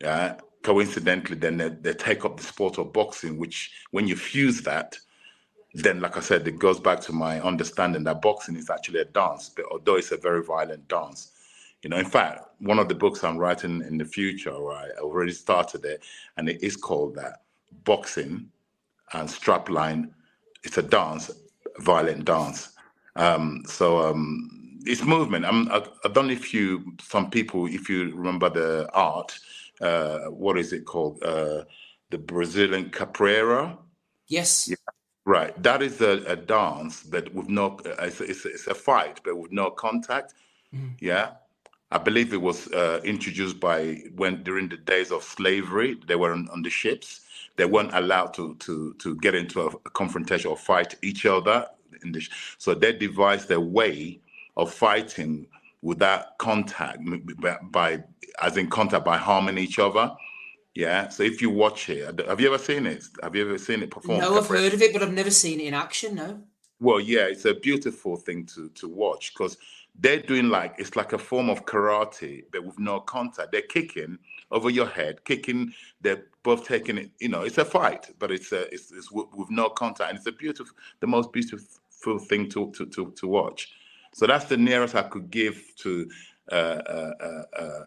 Yeah. 0.01 0.37
Coincidentally, 0.63 1.37
then 1.37 1.59
they, 1.59 1.69
they 1.69 1.93
take 1.93 2.25
up 2.25 2.37
the 2.37 2.43
sport 2.43 2.79
of 2.79 2.93
boxing, 2.93 3.39
which 3.39 3.71
when 3.93 4.09
you 4.09 4.17
fuse 4.17 4.63
that, 4.63 4.99
then 5.75 6.01
like 6.01 6.17
I 6.17 6.21
said, 6.21 6.49
it 6.49 6.59
goes 6.59 6.81
back 6.81 7.01
to 7.03 7.13
my 7.13 7.41
understanding 7.41 8.03
that 8.05 8.21
boxing 8.21 8.57
is 8.57 8.69
actually 8.69 9.01
a 9.01 9.05
dance, 9.05 9.55
although 9.71 9.95
it's 9.95 10.11
a 10.11 10.17
very 10.17 10.43
violent 10.43 10.89
dance. 10.89 11.33
You 11.87 11.91
know, 11.91 11.99
in 11.99 12.05
fact, 12.05 12.41
one 12.59 12.81
of 12.81 12.89
the 12.89 12.97
books 12.97 13.23
I'm 13.23 13.39
writing 13.39 13.81
in 13.83 13.97
the 13.97 14.05
future, 14.05 14.51
right, 14.51 14.91
I 14.99 15.01
already 15.03 15.31
started 15.31 15.85
it, 15.85 16.03
and 16.37 16.49
it 16.49 16.61
is 16.61 16.75
called 16.75 17.15
that 17.15 17.43
Boxing 17.85 18.51
and 19.13 19.29
Strapline. 19.29 20.11
It's 20.65 20.79
a 20.79 20.83
dance, 20.83 21.31
violent 21.79 22.25
dance. 22.25 22.71
Um, 23.15 23.63
so 23.69 24.01
um, 24.01 24.81
it's 24.85 25.05
movement. 25.05 25.45
I'm, 25.45 25.71
I, 25.71 25.87
I 26.05 26.09
don't 26.09 26.27
know 26.27 26.33
if 26.33 26.53
you, 26.53 26.93
some 27.01 27.31
people, 27.31 27.67
if 27.67 27.89
you 27.89 28.13
remember 28.17 28.51
the 28.51 28.91
art, 28.93 29.39
uh, 29.81 30.23
what 30.25 30.59
is 30.59 30.73
it 30.73 30.87
called? 30.87 31.23
Uh, 31.23 31.63
the 32.11 32.19
Brazilian 32.19 32.91
capoeira. 32.91 33.79
Yes. 34.27 34.69
Yeah. 34.69 34.75
Right. 35.25 35.63
That 35.63 35.83
is 35.83 36.01
a, 36.01 36.25
a 36.27 36.35
dance, 36.35 37.05
but 37.05 37.33
with 37.33 37.49
no, 37.49 37.79
it's, 37.85 38.21
it's, 38.21 38.45
it's, 38.45 38.67
a 38.67 38.75
fight, 38.75 39.21
but 39.23 39.37
with 39.37 39.53
no 39.53 39.71
contact. 39.71 40.35
Mm. 40.75 40.97
Yeah. 40.99 41.31
I 41.91 41.99
believe 41.99 42.33
it 42.33 42.43
was 42.43 42.69
uh, 42.73 43.01
introduced 43.05 43.61
by 43.61 44.03
when 44.17 44.43
during 44.43 44.69
the 44.69 44.77
days 44.77 45.13
of 45.13 45.23
slavery 45.23 45.97
they 46.07 46.17
were 46.17 46.33
on, 46.33 46.49
on, 46.53 46.63
the 46.63 46.71
ships 46.71 47.21
they 47.57 47.65
weren't 47.65 47.95
allowed 47.95 48.35
to 48.35 48.55
to 48.57 48.95
to 48.95 49.17
get 49.17 49.35
into 49.35 49.61
a, 49.63 49.91
confrontation 49.91 50.51
or 50.51 50.57
fight 50.57 50.97
each 51.03 51.27
other. 51.27 51.67
The, 52.03 52.29
so 52.59 52.75
they 52.75 52.93
devised 52.93 53.51
a 53.51 53.61
way 53.61 54.21
of 54.57 54.73
fighting 54.73 55.47
without 55.83 56.39
contact 56.39 56.99
by, 57.41 57.57
by 57.63 58.05
as 58.43 58.57
in 58.57 58.69
contact 58.69 59.05
by 59.05 59.17
harming 59.17 59.59
each 59.59 59.79
other. 59.79 60.13
Yeah. 60.75 61.09
So 61.09 61.23
if 61.23 61.41
you 61.41 61.51
watch 61.51 61.89
it, 61.89 62.21
have 62.27 62.41
you 62.41 62.49
ever 62.49 62.59
seen 62.59 62.87
it? 62.87 63.05
Have 63.23 63.35
you 63.35 63.49
ever 63.49 63.59
seen 63.59 63.83
it 63.83 63.91
perform? 63.91 64.21
No, 64.21 64.37
I've 64.37 64.49
heard 64.49 64.75
of 64.75 64.83
it, 64.83 64.93
but 64.93 65.03
I've 65.03 65.13
never 65.13 65.31
seen 65.31 65.61
it 65.61 65.67
in 65.67 65.75
action. 65.75 66.17
No. 66.17 66.43
Well, 66.81 67.01
yeah, 67.01 67.27
it's 67.27 67.47
a 67.47 67.55
beautiful 67.55 68.17
thing 68.17 68.45
to 68.47 68.69
to 68.71 68.89
watch 68.89 69.33
because 69.33 69.57
they're 70.01 70.21
doing 70.21 70.49
like 70.49 70.75
it's 70.79 70.97
like 70.97 71.13
a 71.13 71.19
form 71.19 71.49
of 71.49 71.65
karate, 71.65 72.45
but 72.53 72.65
with 72.65 72.79
no 72.79 73.01
contact. 73.01 73.53
They're 73.53 73.63
kicking 73.63 74.19
over 74.51 74.71
your 74.71 74.87
head, 74.87 75.25
kicking. 75.25 75.73
They're 76.01 76.25
both 76.43 76.67
taking 76.67 76.99
it. 76.99 77.11
You 77.19 77.29
know, 77.29 77.43
it's 77.43 77.59
a 77.59 77.65
fight, 77.65 78.11
but 78.19 78.31
it's 78.31 78.53
a 78.53 78.73
it's, 78.73 78.93
it's 78.93 79.11
with, 79.11 79.27
no 79.51 79.69
contact, 79.71 80.11
and 80.11 80.19
it's 80.19 80.27
a 80.27 80.33
beautiful, 80.33 80.75
the 81.01 81.07
most 81.07 81.33
beautiful 81.33 82.19
thing 82.19 82.49
to 82.51 82.71
to 82.73 82.87
to, 82.87 83.13
to 83.17 83.29
watch. 83.29 83.73
So 84.13 84.27
that's 84.27 84.47
the 84.47 84.57
nearest 84.57 84.95
I 84.95 85.03
could 85.03 85.31
give 85.31 85.63
to 85.77 86.09
uh, 86.51 86.55
uh, 86.55 87.13
uh, 87.21 87.59
uh 87.59 87.85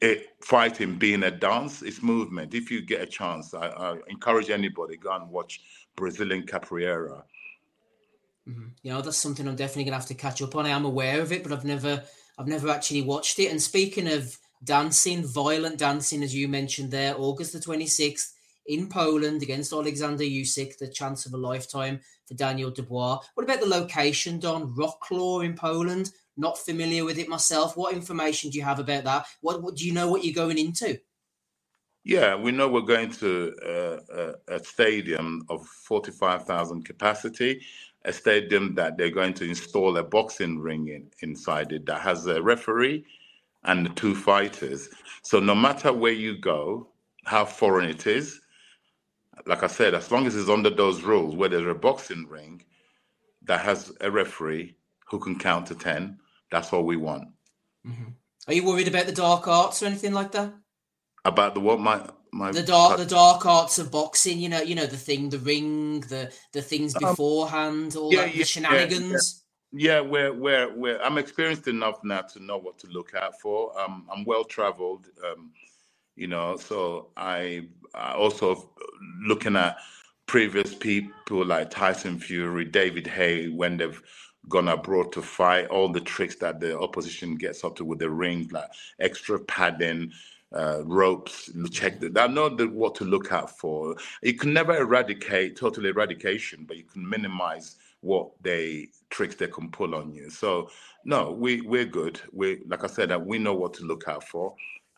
it, 0.00 0.28
fighting 0.40 0.96
being 0.96 1.24
a 1.24 1.30
dance. 1.30 1.82
It's 1.82 2.02
movement. 2.02 2.54
If 2.54 2.70
you 2.70 2.80
get 2.80 3.02
a 3.02 3.06
chance, 3.06 3.54
I, 3.54 3.66
I 3.66 3.96
encourage 4.08 4.50
anybody 4.50 4.96
go 4.96 5.12
and 5.12 5.28
watch 5.30 5.60
Brazilian 5.96 6.44
capoeira 6.44 7.22
Mm-hmm. 8.48 8.68
You 8.82 8.92
know, 8.92 9.02
that's 9.02 9.16
something 9.16 9.46
I'm 9.46 9.56
definitely 9.56 9.84
gonna 9.84 9.96
have 9.96 10.06
to 10.06 10.14
catch 10.14 10.40
up 10.42 10.56
on. 10.56 10.66
I 10.66 10.70
am 10.70 10.84
aware 10.84 11.20
of 11.20 11.32
it, 11.32 11.42
but 11.42 11.52
I've 11.52 11.64
never, 11.64 12.02
I've 12.38 12.46
never 12.46 12.68
actually 12.68 13.02
watched 13.02 13.38
it. 13.38 13.50
And 13.50 13.60
speaking 13.60 14.08
of 14.08 14.38
dancing, 14.64 15.24
violent 15.24 15.78
dancing, 15.78 16.22
as 16.22 16.34
you 16.34 16.48
mentioned 16.48 16.90
there, 16.90 17.14
August 17.16 17.52
the 17.52 17.58
26th 17.58 18.32
in 18.66 18.88
Poland 18.88 19.42
against 19.42 19.72
Alexander 19.72 20.24
Usyk, 20.24 20.78
the 20.78 20.88
chance 20.88 21.26
of 21.26 21.34
a 21.34 21.38
lifetime 21.38 22.00
for 22.26 22.34
Daniel 22.34 22.70
Dubois. 22.70 23.18
What 23.34 23.44
about 23.44 23.60
the 23.60 23.66
location, 23.66 24.38
Don? 24.38 24.74
Wrocław 24.74 25.44
in 25.44 25.54
Poland. 25.54 26.10
Not 26.36 26.58
familiar 26.58 27.04
with 27.04 27.18
it 27.18 27.28
myself. 27.28 27.76
What 27.76 27.94
information 27.94 28.50
do 28.50 28.58
you 28.58 28.64
have 28.64 28.78
about 28.78 29.04
that? 29.04 29.26
What, 29.40 29.62
what 29.62 29.74
do 29.74 29.86
you 29.86 29.92
know 29.92 30.08
what 30.08 30.24
you're 30.24 30.34
going 30.34 30.58
into? 30.58 31.00
Yeah, 32.04 32.36
we 32.36 32.52
know 32.52 32.68
we're 32.68 32.82
going 32.82 33.10
to 33.12 33.54
uh, 33.66 34.34
a, 34.48 34.54
a, 34.54 34.64
stadium 34.64 35.44
of 35.50 35.66
45,000 35.66 36.84
capacity 36.84 37.62
a 38.04 38.12
stadium 38.12 38.74
that 38.74 38.96
they're 38.96 39.10
going 39.10 39.34
to 39.34 39.44
install 39.44 39.96
a 39.96 40.02
boxing 40.02 40.58
ring 40.58 40.88
in, 40.88 41.10
inside 41.22 41.72
it 41.72 41.86
that 41.86 42.00
has 42.00 42.26
a 42.26 42.40
referee 42.40 43.04
and 43.64 43.84
the 43.84 43.90
two 43.90 44.14
fighters. 44.14 44.88
So 45.22 45.40
no 45.40 45.54
matter 45.54 45.92
where 45.92 46.12
you 46.12 46.38
go, 46.38 46.88
how 47.24 47.44
foreign 47.44 47.88
it 47.88 48.06
is, 48.06 48.40
like 49.46 49.62
I 49.62 49.66
said, 49.66 49.94
as 49.94 50.10
long 50.10 50.26
as 50.26 50.36
it's 50.36 50.48
under 50.48 50.70
those 50.70 51.02
rules, 51.02 51.34
where 51.34 51.48
there's 51.48 51.66
a 51.66 51.74
boxing 51.74 52.26
ring 52.28 52.62
that 53.44 53.60
has 53.60 53.92
a 54.00 54.10
referee 54.10 54.74
who 55.08 55.18
can 55.18 55.38
count 55.38 55.66
to 55.66 55.74
10, 55.74 56.18
that's 56.50 56.72
all 56.72 56.84
we 56.84 56.96
want. 56.96 57.28
Mm-hmm. 57.86 58.10
Are 58.46 58.54
you 58.54 58.64
worried 58.64 58.88
about 58.88 59.06
the 59.06 59.12
dark 59.12 59.46
arts 59.46 59.82
or 59.82 59.86
anything 59.86 60.12
like 60.12 60.32
that? 60.32 60.52
About 61.24 61.54
the 61.54 61.60
what? 61.60 61.80
My 61.80 62.08
my 62.32 62.52
the 62.52 62.62
dark 62.62 62.98
the 62.98 63.06
dark 63.06 63.46
arts 63.46 63.78
of 63.78 63.90
boxing. 63.90 64.38
You 64.38 64.48
know, 64.48 64.62
you 64.62 64.74
know 64.74 64.86
the 64.86 64.96
thing, 64.96 65.30
the 65.30 65.38
ring, 65.38 66.00
the 66.00 66.32
the 66.52 66.62
things 66.62 66.94
um, 66.96 67.10
beforehand, 67.10 67.96
all 67.96 68.12
yeah, 68.12 68.22
that, 68.22 68.34
yeah, 68.34 68.38
the 68.38 68.44
shenanigans. 68.44 69.44
Yeah, 69.72 69.94
yeah. 69.94 70.00
we're 70.00 70.32
we're 70.32 70.74
we're. 70.74 71.00
I'm 71.02 71.18
experienced 71.18 71.68
enough 71.68 72.02
now 72.04 72.22
to 72.22 72.42
know 72.42 72.58
what 72.58 72.78
to 72.80 72.86
look 72.88 73.14
out 73.14 73.40
for. 73.40 73.78
Um, 73.80 74.06
I'm 74.12 74.24
well 74.24 74.44
traveled. 74.44 75.06
Um, 75.24 75.52
you 76.18 76.26
know, 76.26 76.56
so 76.56 77.10
I, 77.16 77.68
I 77.94 78.12
also 78.14 78.70
looking 79.24 79.54
at 79.54 79.76
previous 80.26 80.74
people 80.74 81.46
like 81.46 81.70
Tyson 81.70 82.18
Fury, 82.18 82.64
David 82.64 83.06
Haye, 83.06 83.48
when 83.48 83.76
they've 83.76 84.02
gone 84.48 84.68
abroad 84.68 85.12
to 85.12 85.22
fight, 85.22 85.66
all 85.68 85.88
the 85.88 86.00
tricks 86.00 86.34
that 86.36 86.58
the 86.58 86.78
opposition 86.78 87.36
gets 87.36 87.62
up 87.62 87.76
to 87.76 87.84
with 87.84 88.00
the 88.00 88.10
ring, 88.10 88.48
like 88.50 88.68
extra 88.98 89.38
padding, 89.38 90.10
uh, 90.54 90.82
ropes, 90.84 91.50
check 91.70 92.00
that. 92.00 92.16
I 92.16 92.26
know 92.26 92.48
the, 92.48 92.66
what 92.68 92.94
to 92.96 93.04
look 93.04 93.32
out 93.32 93.58
for. 93.58 93.96
You 94.22 94.34
can 94.34 94.52
never 94.52 94.76
eradicate 94.76 95.56
total 95.56 95.86
eradication, 95.86 96.64
but 96.66 96.76
you 96.76 96.84
can 96.84 97.08
minimize 97.08 97.76
what 98.00 98.30
they 98.42 98.88
tricks 99.10 99.34
they 99.34 99.48
can 99.48 99.70
pull 99.70 99.94
on 99.94 100.12
you. 100.12 100.30
So 100.30 100.70
no, 101.04 101.32
we 101.32 101.60
we're 101.62 101.84
good. 101.84 102.20
We 102.32 102.62
like 102.66 102.84
I 102.84 102.86
said, 102.86 103.12
uh, 103.12 103.18
we 103.18 103.38
know 103.38 103.54
what 103.54 103.74
to 103.74 103.84
look 103.84 104.08
out 104.08 104.24
for, 104.24 104.54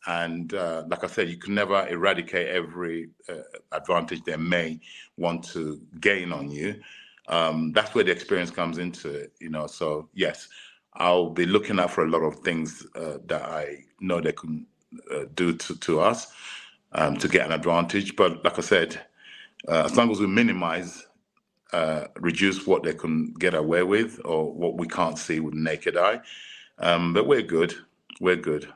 and 0.07 0.55
uh, 0.55 0.85
like 0.89 1.05
I 1.05 1.09
said, 1.09 1.29
you 1.29 1.37
can 1.37 1.55
never 1.55 1.87
eradicate 1.89 2.49
every 2.49 3.11
uh, 3.29 3.43
advantage 3.73 4.23
they 4.25 4.37
may 4.37 4.81
want 5.17 5.45
to 5.53 5.81
gain 6.01 6.33
on 6.33 6.51
you. 6.51 6.81
Um, 7.29 7.73
that's 7.73 7.95
where 7.95 8.05
the 8.05 8.11
experience 8.13 8.51
comes 8.51 8.79
into 8.79 9.09
it, 9.09 9.33
you 9.41 9.51
know. 9.51 9.67
So 9.67 10.09
yes, 10.15 10.49
I'll 10.95 11.31
be 11.31 11.47
looking 11.47 11.79
out 11.79 11.91
for 11.91 12.05
a 12.05 12.11
lot 12.11 12.23
of 12.23 12.41
things 12.41 12.87
uh, 12.95 13.19
that 13.27 13.43
I 13.43 13.85
know 14.01 14.21
they 14.21 14.33
can 14.33 14.67
uh, 15.13 15.25
do 15.35 15.55
to, 15.55 15.77
to 15.77 16.01
us 16.01 16.33
um, 16.93 17.17
to 17.19 17.29
get 17.29 17.47
an 17.47 17.53
advantage. 17.53 18.17
But 18.17 18.45
like 18.45 18.59
I 18.59 18.63
said, 18.63 19.01
uh, 19.69 19.85
as 19.85 19.97
long 19.97 20.11
as 20.11 20.21
we 20.21 20.27
minimize, 20.27 21.07
uh, 21.73 22.07
reduce 22.17 22.67
what 22.67 22.83
they 22.83 22.95
can 22.95 23.33
get 23.35 23.55
away 23.55 23.83
with 23.83 24.21
or 24.25 24.53
what 24.53 24.77
we 24.77 24.87
can't 24.89 25.19
see 25.19 25.41
with 25.41 25.55
naked 25.55 25.97
eye, 25.97 26.21
um, 26.79 27.13
but 27.13 27.27
we're 27.27 27.43
good. 27.43 27.75
We're 28.21 28.37
good. 28.37 28.73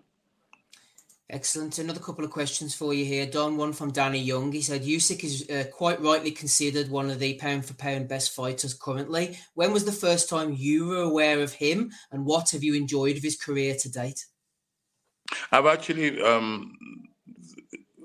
Excellent. 1.30 1.78
Another 1.78 2.00
couple 2.00 2.24
of 2.24 2.30
questions 2.30 2.74
for 2.74 2.92
you 2.92 3.04
here, 3.04 3.26
Don. 3.26 3.56
One 3.56 3.72
from 3.72 3.90
Danny 3.90 4.20
Young. 4.20 4.52
He 4.52 4.60
said 4.60 4.82
Usyk 4.82 5.24
is 5.24 5.48
uh, 5.48 5.64
quite 5.72 6.00
rightly 6.00 6.30
considered 6.30 6.90
one 6.90 7.10
of 7.10 7.18
the 7.18 7.34
pound 7.34 7.64
for 7.64 7.74
pound 7.74 8.08
best 8.08 8.32
fighters 8.32 8.74
currently. 8.74 9.38
When 9.54 9.72
was 9.72 9.86
the 9.86 9.92
first 9.92 10.28
time 10.28 10.54
you 10.56 10.86
were 10.86 11.02
aware 11.02 11.40
of 11.40 11.54
him, 11.54 11.90
and 12.12 12.26
what 12.26 12.50
have 12.50 12.62
you 12.62 12.74
enjoyed 12.74 13.16
of 13.16 13.22
his 13.22 13.36
career 13.36 13.74
to 13.80 13.90
date? 13.90 14.26
I've 15.52 15.66
actually, 15.66 16.20
um, 16.22 16.76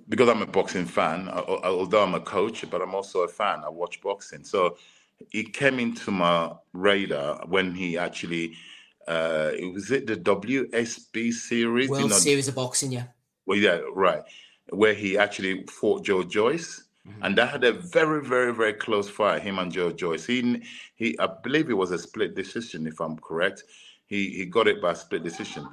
because 0.08 0.30
I'm 0.30 0.42
a 0.42 0.48
boxing 0.48 0.86
fan, 0.86 1.30
although 1.30 2.04
I'm 2.04 2.16
a 2.16 2.20
coach, 2.20 2.70
but 2.70 2.82
I'm 2.82 2.96
also 2.96 3.22
a 3.22 3.28
fan. 3.28 3.62
I 3.64 3.70
watch 3.70 4.02
boxing. 4.02 4.44
So 4.44 4.78
it 5.32 5.54
came 5.54 5.80
into 5.80 6.12
my 6.12 6.52
radar 6.74 7.46
when 7.48 7.74
he 7.76 7.98
actually, 7.98 8.54
uh, 9.08 9.52
was 9.74 9.92
it 9.92 10.08
the 10.08 10.16
WSB 10.16 11.32
series? 11.32 11.90
World 11.90 12.04
you 12.04 12.10
know, 12.10 12.16
Series 12.16 12.48
of 12.48 12.56
Boxing, 12.56 12.92
yeah. 12.92 13.06
Well, 13.46 13.58
yeah, 13.58 13.82
right. 13.94 14.24
Where 14.70 14.94
he 14.94 15.18
actually 15.18 15.66
fought 15.66 16.04
Joe 16.04 16.24
Joyce. 16.24 16.84
Mm-hmm. 17.08 17.24
And 17.24 17.38
that 17.38 17.50
had 17.50 17.64
a 17.64 17.74
very, 17.74 18.24
very, 18.24 18.54
very 18.54 18.74
close 18.74 19.10
fight, 19.10 19.42
him 19.42 19.60
and 19.60 19.72
Joe 19.72 19.92
Joyce. 19.92 20.26
He, 20.26 20.62
he, 20.96 21.18
I 21.20 21.28
believe 21.44 21.70
it 21.70 21.74
was 21.74 21.92
a 21.92 21.98
split 21.98 22.36
decision, 22.36 22.88
if 22.88 23.00
I'm 23.00 23.18
correct. 23.18 23.64
He, 24.08 24.30
he 24.30 24.46
got 24.46 24.68
it 24.68 24.82
by 24.82 24.94
split 24.94 25.24
decision 25.24 25.68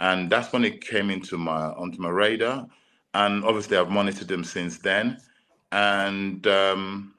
and 0.00 0.30
that's 0.30 0.52
when 0.52 0.64
it 0.64 0.82
came 0.82 1.10
into 1.10 1.38
my 1.38 1.68
onto 1.72 2.00
my 2.02 2.10
radar. 2.10 2.66
And 3.14 3.44
obviously, 3.44 3.76
I've 3.76 3.90
monitored 3.90 4.28
them 4.28 4.44
since 4.44 4.78
then. 4.78 5.18
And 5.72 6.46
um, 6.48 7.14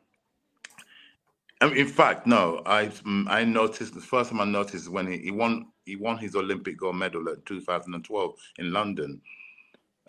in 1.61 1.87
fact, 1.87 2.27
no, 2.27 2.63
I 2.65 2.91
I 3.27 3.45
noticed 3.45 3.93
the 3.95 4.01
first 4.01 4.31
time 4.31 4.41
I 4.41 4.45
noticed 4.45 4.89
when 4.89 5.07
he, 5.11 5.19
he 5.19 5.31
won 5.31 5.67
he 5.85 5.95
won 5.95 6.17
his 6.17 6.35
Olympic 6.35 6.77
gold 6.77 6.97
medal 6.97 7.29
at 7.29 7.45
2012 7.45 8.35
in 8.59 8.73
London. 8.73 9.21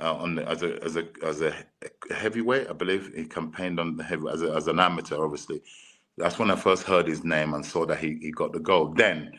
Uh, 0.01 0.15
on 0.17 0.37
the, 0.37 0.49
as 0.49 0.63
a 0.63 0.83
as 0.85 0.97
a 0.97 1.09
as 1.25 1.43
a 1.43 1.55
heavyweight, 2.15 2.69
I 2.71 2.75
believe 2.75 3.13
he 3.15 3.27
campaigned 3.27 3.81
on 3.81 3.97
the 3.97 4.05
heavy 4.05 4.25
as 4.33 4.43
a, 4.43 4.55
as 4.55 4.69
an 4.69 4.81
amateur. 4.81 5.23
Obviously, 5.25 5.63
that's 6.19 6.39
when 6.39 6.51
I 6.51 6.57
first 6.57 6.85
heard 6.85 7.09
his 7.09 7.25
name 7.25 7.55
and 7.55 7.65
saw 7.67 7.87
that 7.87 7.99
he, 8.01 8.19
he 8.21 8.33
got 8.33 8.53
the 8.53 8.61
gold. 8.61 8.97
Then 8.97 9.33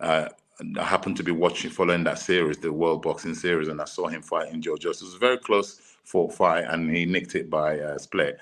uh, 0.00 0.30
I 0.78 0.84
happened 0.84 1.16
to 1.18 1.22
be 1.22 1.32
watching, 1.32 1.70
following 1.70 2.04
that 2.04 2.18
series, 2.18 2.58
the 2.58 2.72
World 2.72 3.02
Boxing 3.02 3.34
Series, 3.34 3.68
and 3.68 3.80
I 3.80 3.84
saw 3.84 4.08
him 4.08 4.22
fighting 4.22 4.60
Joe 4.60 4.76
Joyce. 4.76 5.00
It 5.00 5.04
was 5.04 5.14
a 5.14 5.18
very 5.18 5.38
close 5.38 5.80
fought 6.04 6.34
fight, 6.34 6.64
and 6.68 6.94
he 6.94 7.06
nicked 7.06 7.34
it 7.34 7.48
by 7.48 7.74
a 7.74 7.98
split. 7.98 8.38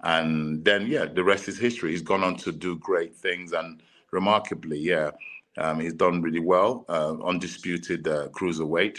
And 0.00 0.64
then, 0.64 0.86
yeah, 0.86 1.06
the 1.06 1.24
rest 1.24 1.48
is 1.48 1.58
history. 1.58 1.92
He's 1.92 2.02
gone 2.02 2.24
on 2.24 2.36
to 2.38 2.52
do 2.52 2.76
great 2.76 3.14
things, 3.14 3.52
and 3.52 3.82
remarkably, 4.10 4.78
yeah, 4.78 5.10
um, 5.58 5.80
he's 5.80 5.94
done 5.94 6.22
really 6.22 6.40
well, 6.40 6.84
uh, 6.88 7.16
undisputed 7.24 8.06
uh, 8.06 8.28
cruiserweight. 8.28 8.98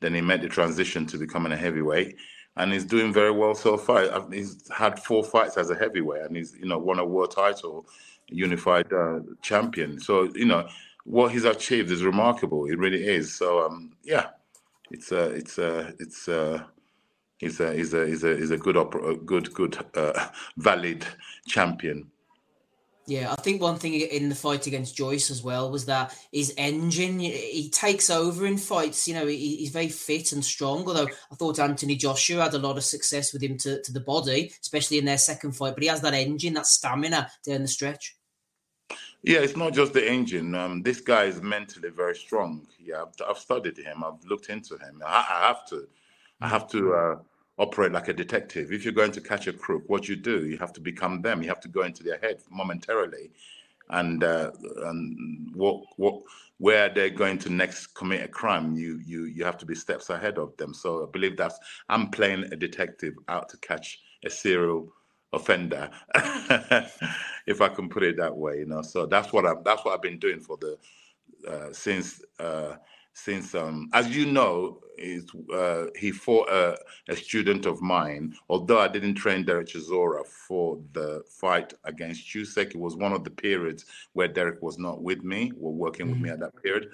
Then 0.00 0.14
he 0.14 0.20
made 0.20 0.42
the 0.42 0.48
transition 0.48 1.06
to 1.06 1.18
becoming 1.18 1.52
a 1.52 1.56
heavyweight, 1.56 2.16
and 2.56 2.72
he's 2.72 2.84
doing 2.84 3.12
very 3.12 3.30
well 3.32 3.54
so 3.54 3.76
far. 3.76 4.26
He's 4.30 4.70
had 4.70 4.98
four 5.02 5.24
fights 5.24 5.56
as 5.56 5.70
a 5.70 5.74
heavyweight, 5.74 6.22
and 6.22 6.36
he's 6.36 6.54
you 6.54 6.66
know 6.66 6.78
won 6.78 6.98
a 6.98 7.04
world 7.04 7.32
title, 7.34 7.86
unified 8.28 8.92
uh, 8.92 9.20
champion. 9.42 9.98
So 9.98 10.30
you 10.34 10.44
know 10.44 10.68
what 11.06 11.30
he's 11.32 11.44
achieved 11.44 11.90
is 11.90 12.02
remarkable. 12.02 12.66
It 12.66 12.78
really 12.78 13.06
is. 13.06 13.34
So 13.34 13.64
um, 13.64 13.92
yeah, 14.02 14.26
it's 14.90 15.12
a 15.12 15.30
it's 15.30 15.56
a 15.58 15.94
it's 15.98 16.28
a 16.28 16.66
he's 17.38 17.60
a 17.60 17.72
he's 17.72 17.94
a 17.94 18.06
he's 18.06 18.24
a 18.24 18.36
he's 18.36 18.50
a 18.50 18.58
good 18.58 18.76
good 19.24 19.54
good 19.54 19.86
uh, 19.94 20.28
valid 20.56 21.06
champion. 21.46 22.10
Yeah, 23.08 23.30
I 23.30 23.36
think 23.36 23.62
one 23.62 23.76
thing 23.76 23.94
in 23.94 24.28
the 24.28 24.34
fight 24.34 24.66
against 24.66 24.96
Joyce 24.96 25.30
as 25.30 25.40
well 25.40 25.70
was 25.70 25.86
that 25.86 26.12
his 26.32 26.52
engine, 26.58 27.20
he 27.20 27.70
takes 27.70 28.10
over 28.10 28.44
in 28.44 28.56
fights. 28.56 29.06
You 29.06 29.14
know, 29.14 29.28
he's 29.28 29.70
very 29.70 29.90
fit 29.90 30.32
and 30.32 30.44
strong. 30.44 30.84
Although 30.88 31.06
I 31.30 31.34
thought 31.36 31.60
Anthony 31.60 31.94
Joshua 31.94 32.42
had 32.42 32.54
a 32.54 32.58
lot 32.58 32.76
of 32.76 32.82
success 32.82 33.32
with 33.32 33.44
him 33.44 33.58
to, 33.58 33.80
to 33.80 33.92
the 33.92 34.00
body, 34.00 34.52
especially 34.60 34.98
in 34.98 35.04
their 35.04 35.18
second 35.18 35.52
fight. 35.52 35.74
But 35.74 35.84
he 35.84 35.88
has 35.88 36.00
that 36.00 36.14
engine, 36.14 36.54
that 36.54 36.66
stamina 36.66 37.30
down 37.44 37.62
the 37.62 37.68
stretch. 37.68 38.16
Yeah, 39.26 39.40
it's 39.40 39.56
not 39.56 39.74
just 39.74 39.92
the 39.94 40.10
engine. 40.10 40.54
Um, 40.54 40.82
this 40.82 41.02
guy 41.02 41.24
is 41.24 41.42
mentally 41.42 41.90
very 41.90 42.16
strong. 42.16 42.66
Yeah, 42.80 43.02
I've, 43.02 43.28
I've 43.28 43.38
studied 43.38 43.78
him. 43.78 44.04
I've 44.04 44.24
looked 44.24 44.50
into 44.50 44.76
him. 44.78 45.02
I, 45.06 45.26
I 45.30 45.48
have 45.48 45.66
to. 45.68 45.88
I 46.40 46.48
have 46.48 46.68
to. 46.70 46.94
Uh, 46.94 47.16
operate 47.58 47.92
like 47.92 48.08
a 48.08 48.12
detective. 48.12 48.72
If 48.72 48.84
you're 48.84 48.92
going 48.92 49.12
to 49.12 49.20
catch 49.20 49.46
a 49.46 49.52
crook, 49.52 49.84
what 49.86 50.08
you 50.08 50.16
do, 50.16 50.46
you 50.46 50.58
have 50.58 50.72
to 50.74 50.80
become 50.80 51.22
them. 51.22 51.42
You 51.42 51.48
have 51.48 51.60
to 51.60 51.68
go 51.68 51.82
into 51.82 52.02
their 52.02 52.18
head 52.18 52.42
momentarily, 52.50 53.30
and 53.90 54.22
uh, 54.24 54.52
and 54.84 55.50
what 55.54 55.82
what 55.96 56.22
where 56.58 56.88
they're 56.88 57.10
going 57.10 57.38
to 57.38 57.50
next 57.50 57.88
commit 57.88 58.22
a 58.22 58.28
crime. 58.28 58.74
You 58.74 59.00
you 59.04 59.24
you 59.24 59.44
have 59.44 59.58
to 59.58 59.66
be 59.66 59.74
steps 59.74 60.10
ahead 60.10 60.38
of 60.38 60.56
them. 60.56 60.74
So 60.74 61.04
I 61.06 61.10
believe 61.10 61.36
that's 61.36 61.58
I'm 61.88 62.10
playing 62.10 62.44
a 62.52 62.56
detective 62.56 63.14
out 63.28 63.48
to 63.50 63.58
catch 63.58 64.00
a 64.24 64.30
serial 64.30 64.92
offender, 65.32 65.90
if 67.46 67.60
I 67.60 67.68
can 67.68 67.88
put 67.88 68.02
it 68.02 68.16
that 68.16 68.36
way. 68.36 68.58
You 68.58 68.66
know, 68.66 68.82
so 68.82 69.06
that's 69.06 69.32
what 69.32 69.46
I'm 69.46 69.62
that's 69.64 69.84
what 69.84 69.94
I've 69.94 70.02
been 70.02 70.18
doing 70.18 70.40
for 70.40 70.56
the 70.56 70.78
uh, 71.48 71.72
since. 71.72 72.22
Uh, 72.38 72.76
since, 73.18 73.54
um, 73.54 73.88
as 73.94 74.14
you 74.14 74.26
know, 74.26 74.78
is 74.98 75.24
uh, 75.50 75.86
he 75.96 76.10
fought 76.10 76.50
a, 76.50 76.76
a, 77.08 77.16
student 77.16 77.64
of 77.64 77.80
mine. 77.80 78.34
Although 78.50 78.78
I 78.78 78.88
didn't 78.88 79.14
train 79.14 79.42
Derek 79.42 79.68
Chisora 79.68 80.26
for 80.26 80.78
the 80.92 81.22
fight 81.26 81.72
against 81.84 82.28
Usyk, 82.34 82.74
it 82.74 82.78
was 82.78 82.94
one 82.94 83.14
of 83.14 83.24
the 83.24 83.30
periods 83.30 83.86
where 84.12 84.28
Derek 84.28 84.60
was 84.60 84.78
not 84.78 85.02
with 85.02 85.24
me, 85.24 85.50
were 85.56 85.70
working 85.70 86.08
mm-hmm. 86.08 86.12
with 86.12 86.20
me 86.20 86.28
mm-hmm. 86.28 86.42
at 86.42 86.52
that 86.52 86.62
period. 86.62 86.90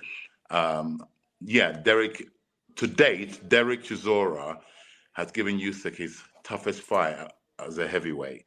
Um, 0.51 1.05
yeah, 1.41 1.73
Derek. 1.73 2.29
To 2.77 2.87
date, 2.87 3.49
Derek 3.49 3.83
Chisora 3.83 4.59
has 5.15 5.33
given 5.33 5.59
Usyk 5.59 5.97
his 5.97 6.23
toughest 6.45 6.81
fight 6.83 7.31
as 7.66 7.78
a 7.78 7.88
heavyweight. 7.88 8.45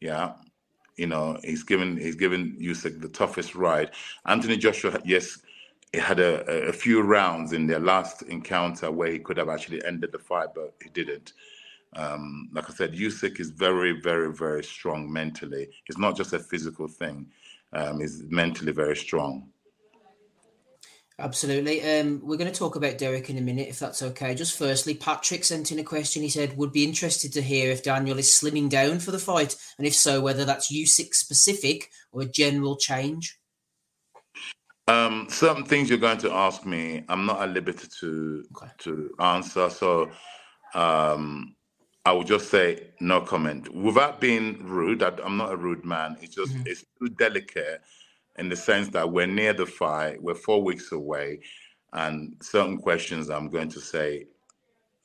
Yeah, 0.00 0.34
you 0.96 1.06
know 1.06 1.38
he's 1.42 1.62
given 1.62 1.96
he's 1.96 2.16
given 2.16 2.56
Usyk 2.60 3.00
the 3.00 3.08
toughest 3.08 3.54
ride. 3.54 3.90
Anthony 4.26 4.56
Joshua, 4.56 5.00
yes, 5.04 5.38
he 5.92 5.98
had 5.98 6.20
a, 6.20 6.68
a 6.68 6.72
few 6.72 7.02
rounds 7.02 7.52
in 7.52 7.66
their 7.66 7.80
last 7.80 8.22
encounter 8.22 8.90
where 8.90 9.10
he 9.10 9.18
could 9.18 9.36
have 9.38 9.48
actually 9.48 9.84
ended 9.84 10.12
the 10.12 10.18
fight, 10.18 10.48
but 10.54 10.74
he 10.82 10.90
didn't. 10.90 11.32
Um, 11.96 12.50
like 12.52 12.68
I 12.68 12.74
said, 12.74 12.92
Usyk 12.92 13.40
is 13.40 13.50
very, 13.50 14.00
very, 14.00 14.32
very 14.32 14.62
strong 14.62 15.10
mentally. 15.10 15.68
It's 15.86 15.98
not 15.98 16.16
just 16.16 16.34
a 16.34 16.38
physical 16.38 16.86
thing. 16.86 17.26
Um, 17.72 18.00
he's 18.00 18.22
mentally 18.28 18.72
very 18.72 18.96
strong. 18.96 19.48
Absolutely. 21.20 21.82
Um, 21.82 22.20
we're 22.22 22.36
going 22.36 22.50
to 22.50 22.56
talk 22.56 22.76
about 22.76 22.96
Derek 22.96 23.28
in 23.28 23.38
a 23.38 23.40
minute, 23.40 23.68
if 23.68 23.80
that's 23.80 24.02
okay. 24.02 24.36
Just 24.36 24.56
firstly, 24.56 24.94
Patrick 24.94 25.42
sent 25.42 25.72
in 25.72 25.80
a 25.80 25.84
question. 25.84 26.22
He 26.22 26.28
said, 26.28 26.56
would 26.56 26.72
be 26.72 26.84
interested 26.84 27.32
to 27.32 27.42
hear 27.42 27.72
if 27.72 27.82
Daniel 27.82 28.18
is 28.18 28.28
slimming 28.28 28.68
down 28.68 29.00
for 29.00 29.10
the 29.10 29.18
fight, 29.18 29.56
and 29.78 29.86
if 29.86 29.94
so, 29.94 30.20
whether 30.20 30.44
that's 30.44 30.72
Usyk 30.72 31.14
specific 31.14 31.90
or 32.12 32.22
a 32.22 32.26
general 32.26 32.76
change. 32.76 33.36
Um, 34.86 35.26
certain 35.28 35.64
things 35.64 35.90
you're 35.90 35.98
going 35.98 36.18
to 36.18 36.32
ask 36.32 36.64
me, 36.64 37.04
I'm 37.08 37.26
not 37.26 37.42
at 37.42 37.50
liberty 37.50 37.88
to 38.00 38.44
okay. 38.56 38.72
to 38.78 39.10
answer. 39.18 39.68
So 39.70 40.10
um, 40.74 41.56
I 42.06 42.12
will 42.12 42.24
just 42.24 42.48
say 42.48 42.90
no 43.00 43.20
comment 43.20 43.74
without 43.74 44.20
being 44.20 44.64
rude. 44.64 45.02
I, 45.02 45.12
am 45.24 45.36
not 45.36 45.52
a 45.52 45.56
rude 45.56 45.84
man. 45.84 46.16
It's 46.22 46.36
just 46.36 46.54
mm-hmm. 46.54 46.66
it's 46.66 46.84
too 46.98 47.08
delicate 47.08 47.82
in 48.38 48.48
the 48.48 48.56
sense 48.56 48.88
that 48.88 49.10
we're 49.10 49.26
near 49.26 49.52
the 49.52 49.66
fight. 49.66 50.22
We're 50.22 50.34
four 50.34 50.62
weeks 50.62 50.92
away, 50.92 51.40
and 51.92 52.36
certain 52.40 52.78
questions 52.78 53.30
I'm 53.30 53.50
going 53.50 53.68
to 53.70 53.80
say. 53.80 54.26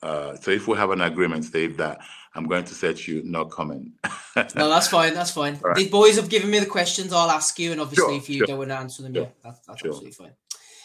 Uh, 0.02 0.36
so 0.36 0.50
if 0.50 0.68
we 0.68 0.76
have 0.76 0.90
an 0.90 1.00
agreement, 1.00 1.44
Steve, 1.44 1.76
that 1.78 1.98
I'm 2.34 2.46
going 2.46 2.64
to 2.64 2.74
say 2.74 2.92
to 2.92 3.14
you, 3.14 3.22
no 3.24 3.44
comment. 3.46 3.92
no, 4.36 4.68
that's 4.68 4.88
fine. 4.88 5.14
That's 5.14 5.30
fine. 5.30 5.58
Right. 5.62 5.76
The 5.76 5.88
boys 5.88 6.16
have 6.16 6.28
given 6.28 6.50
me 6.50 6.58
the 6.58 6.66
questions. 6.66 7.12
I'll 7.12 7.30
ask 7.30 7.58
you, 7.58 7.72
and 7.72 7.80
obviously, 7.80 8.14
sure, 8.14 8.16
if 8.16 8.28
you 8.28 8.38
sure. 8.38 8.46
don't 8.46 8.58
want 8.58 8.70
to 8.70 8.76
answer 8.76 9.02
them, 9.02 9.14
sure. 9.14 9.22
yeah, 9.24 9.28
that's, 9.42 9.60
that's 9.60 9.84
absolutely 9.84 10.10
fine. 10.10 10.32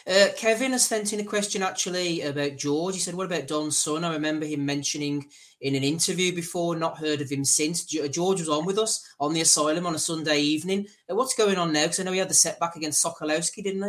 Uh, 0.08 0.28
Kevin 0.36 0.72
has 0.72 0.86
sent 0.86 1.14
in 1.14 1.20
a 1.20 1.26
question 1.26 1.62
actually 1.62 2.22
about 2.22 2.58
George. 2.58 2.96
He 2.96 3.02
said, 3.02 3.16
"What 3.16 3.26
about 3.26 3.48
Don's 3.48 3.78
son?" 3.78 4.04
I 4.04 4.14
remember 4.14 4.46
him 4.46 4.66
mentioning 4.66 5.30
in 5.62 5.76
an 5.76 5.84
interview 5.84 6.34
before. 6.34 6.76
Not 6.76 6.98
heard 6.98 7.22
of 7.22 7.30
him 7.30 7.46
since. 7.46 7.84
George 7.84 8.40
was 8.40 8.50
on 8.50 8.66
with 8.66 8.80
us 8.80 9.06
on 9.20 9.34
the 9.34 9.42
asylum 9.42 9.86
on 9.86 9.96
a 9.96 10.00
Sunday 10.00 10.40
evening. 10.40 10.88
Uh, 11.10 11.16
what's 11.16 11.36
going 11.36 11.58
on 11.58 11.74
now? 11.74 11.84
Because 11.84 12.00
I 12.00 12.04
know 12.04 12.12
he 12.12 12.20
had 12.20 12.30
the 12.30 12.34
setback 12.34 12.76
against 12.76 13.04
Sokolowski, 13.04 13.64
didn't 13.64 13.84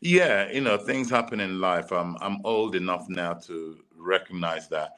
he? 0.00 0.16
Yeah, 0.16 0.50
you 0.50 0.60
know 0.60 0.76
things 0.76 1.10
happen 1.10 1.40
in 1.40 1.60
life. 1.60 1.92
I'm 1.92 2.16
I'm 2.20 2.38
old 2.44 2.74
enough 2.74 3.08
now 3.08 3.34
to 3.34 3.78
recognize 3.96 4.68
that 4.68 4.92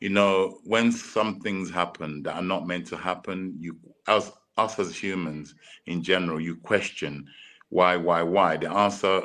you 0.00 0.08
know, 0.08 0.58
when 0.64 0.90
some 0.90 1.40
things 1.40 1.70
happen 1.70 2.22
that 2.22 2.34
are 2.34 2.42
not 2.42 2.66
meant 2.66 2.86
to 2.86 2.96
happen, 2.96 3.54
you 3.58 3.76
as 4.08 4.32
us 4.56 4.78
as 4.78 4.96
humans 4.96 5.54
in 5.86 6.02
general, 6.02 6.40
you 6.40 6.56
question 6.56 7.26
why, 7.68 7.96
why, 7.96 8.22
why. 8.22 8.56
The 8.56 8.70
answer 8.70 9.22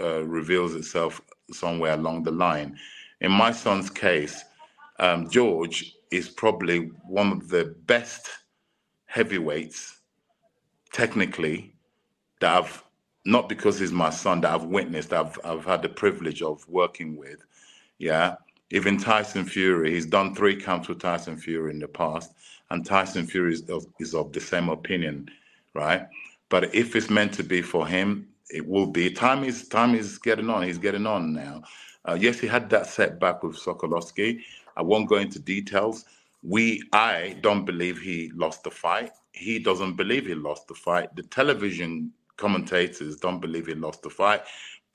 uh, 0.00 0.24
reveals 0.24 0.74
itself 0.74 1.20
somewhere 1.52 1.94
along 1.94 2.22
the 2.22 2.30
line. 2.30 2.76
In 3.20 3.32
my 3.32 3.52
son's 3.52 3.90
case, 3.90 4.44
um, 4.98 5.28
George 5.30 5.94
is 6.10 6.28
probably 6.28 6.90
one 7.06 7.32
of 7.32 7.48
the 7.48 7.76
best 7.86 8.28
heavyweights, 9.06 10.00
technically, 10.92 11.74
that 12.40 12.56
I've 12.56 12.82
not 13.24 13.48
because 13.48 13.80
he's 13.80 13.90
my 13.90 14.10
son 14.10 14.40
that 14.42 14.54
I've 14.54 14.64
witnessed, 14.64 15.12
I've 15.12 15.38
I've 15.44 15.64
had 15.64 15.82
the 15.82 15.88
privilege 15.88 16.42
of 16.42 16.68
working 16.68 17.16
with. 17.16 17.44
Yeah 17.98 18.36
even 18.70 18.98
Tyson 18.98 19.44
Fury, 19.44 19.92
he's 19.92 20.06
done 20.06 20.34
three 20.34 20.56
camps 20.56 20.88
with 20.88 21.00
Tyson 21.00 21.36
Fury 21.36 21.70
in 21.70 21.78
the 21.78 21.88
past, 21.88 22.32
and 22.70 22.84
Tyson 22.84 23.26
Fury 23.26 23.54
is 23.54 23.68
of, 23.70 23.86
is 24.00 24.14
of 24.14 24.32
the 24.32 24.40
same 24.40 24.68
opinion, 24.68 25.30
right? 25.74 26.06
But 26.48 26.74
if 26.74 26.96
it's 26.96 27.10
meant 27.10 27.32
to 27.34 27.44
be 27.44 27.62
for 27.62 27.86
him, 27.86 28.28
it 28.50 28.66
will 28.66 28.86
be. 28.86 29.10
Time 29.10 29.44
is 29.44 29.68
time 29.68 29.94
is 29.94 30.18
getting 30.18 30.50
on. 30.50 30.62
He's 30.64 30.78
getting 30.78 31.06
on 31.06 31.34
now. 31.34 31.62
Uh, 32.06 32.18
yes, 32.20 32.40
he 32.40 32.46
had 32.48 32.70
that 32.70 32.86
setback 32.86 33.42
with 33.42 33.56
Sokolowski. 33.58 34.40
I 34.76 34.82
won't 34.82 35.08
go 35.08 35.16
into 35.16 35.40
details. 35.40 36.06
We, 36.42 36.82
I 36.92 37.36
don't 37.42 37.64
believe 37.66 37.98
he 38.00 38.30
lost 38.34 38.64
the 38.64 38.70
fight. 38.72 39.12
He 39.32 39.58
doesn't 39.58 39.94
believe 39.96 40.26
he 40.26 40.34
lost 40.34 40.68
the 40.68 40.74
fight. 40.74 41.14
The 41.16 41.24
television 41.24 42.12
commentators 42.38 43.16
don't 43.18 43.40
believe 43.40 43.66
he 43.66 43.74
lost 43.74 44.02
the 44.02 44.10
fight. 44.10 44.42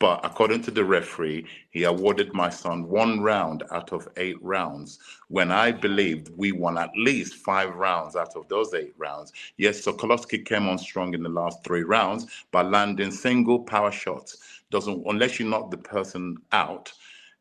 But 0.01 0.21
according 0.25 0.63
to 0.63 0.71
the 0.71 0.83
referee, 0.83 1.45
he 1.69 1.83
awarded 1.83 2.33
my 2.33 2.49
son 2.49 2.89
one 2.89 3.21
round 3.21 3.63
out 3.71 3.93
of 3.93 4.09
eight 4.17 4.41
rounds 4.41 4.97
when 5.27 5.51
I 5.51 5.71
believed 5.71 6.31
we 6.35 6.51
won 6.51 6.79
at 6.79 6.89
least 6.97 7.35
five 7.35 7.75
rounds 7.75 8.15
out 8.15 8.35
of 8.35 8.47
those 8.47 8.73
eight 8.73 8.95
rounds. 8.97 9.31
Yes, 9.57 9.85
Sokolowski 9.85 10.43
came 10.43 10.67
on 10.67 10.79
strong 10.79 11.13
in 11.13 11.21
the 11.21 11.29
last 11.29 11.63
three 11.63 11.83
rounds, 11.83 12.25
by 12.49 12.63
landing 12.63 13.11
single 13.11 13.59
power 13.59 13.91
shots 13.91 14.63
doesn't, 14.71 15.03
unless 15.05 15.39
you 15.39 15.47
knock 15.47 15.69
the 15.69 15.77
person 15.77 16.37
out, 16.51 16.91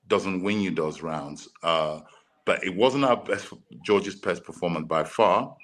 doesn't 0.08 0.42
win 0.42 0.60
you 0.60 0.70
those 0.70 1.00
rounds. 1.00 1.48
Uh, 1.62 2.00
but 2.44 2.62
it 2.62 2.76
wasn't 2.76 3.06
our 3.06 3.16
best, 3.16 3.54
George's 3.80 4.16
best 4.16 4.44
performance 4.44 4.86
by 4.86 5.02
far. 5.04 5.56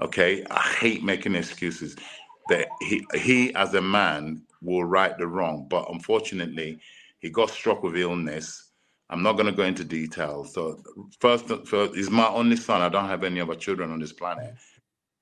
Okay, 0.00 0.46
I 0.50 0.62
hate 0.80 1.04
making 1.04 1.34
excuses. 1.34 1.94
That 2.48 2.68
he, 2.80 3.06
he 3.14 3.54
as 3.54 3.74
a 3.74 3.82
man 3.82 4.40
will 4.62 4.84
right 4.84 5.16
the 5.18 5.26
wrong. 5.26 5.66
But 5.68 5.86
unfortunately, 5.90 6.80
he 7.20 7.30
got 7.30 7.50
struck 7.50 7.82
with 7.82 7.96
illness. 7.96 8.70
I'm 9.10 9.22
not 9.22 9.34
going 9.34 9.46
to 9.46 9.52
go 9.52 9.64
into 9.64 9.84
details. 9.84 10.52
So 10.52 10.82
first, 11.18 11.46
first, 11.66 11.94
he's 11.94 12.10
my 12.10 12.28
only 12.28 12.56
son. 12.56 12.82
I 12.82 12.88
don't 12.88 13.08
have 13.08 13.24
any 13.24 13.40
other 13.40 13.54
children 13.54 13.90
on 13.90 14.00
this 14.00 14.12
planet. 14.12 14.54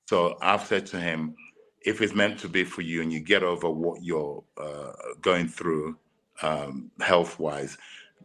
So 0.07 0.37
I've 0.41 0.65
said 0.65 0.85
to 0.87 0.99
him, 0.99 1.35
if 1.81 2.01
it's 2.01 2.13
meant 2.13 2.39
to 2.39 2.49
be 2.49 2.63
for 2.63 2.81
you 2.81 3.01
and 3.01 3.13
you 3.13 3.19
get 3.19 3.43
over 3.43 3.69
what 3.69 4.03
you're 4.03 4.43
uh, 4.57 4.91
going 5.21 5.47
through 5.47 5.97
um, 6.41 6.91
health 6.99 7.39
wise, 7.39 7.77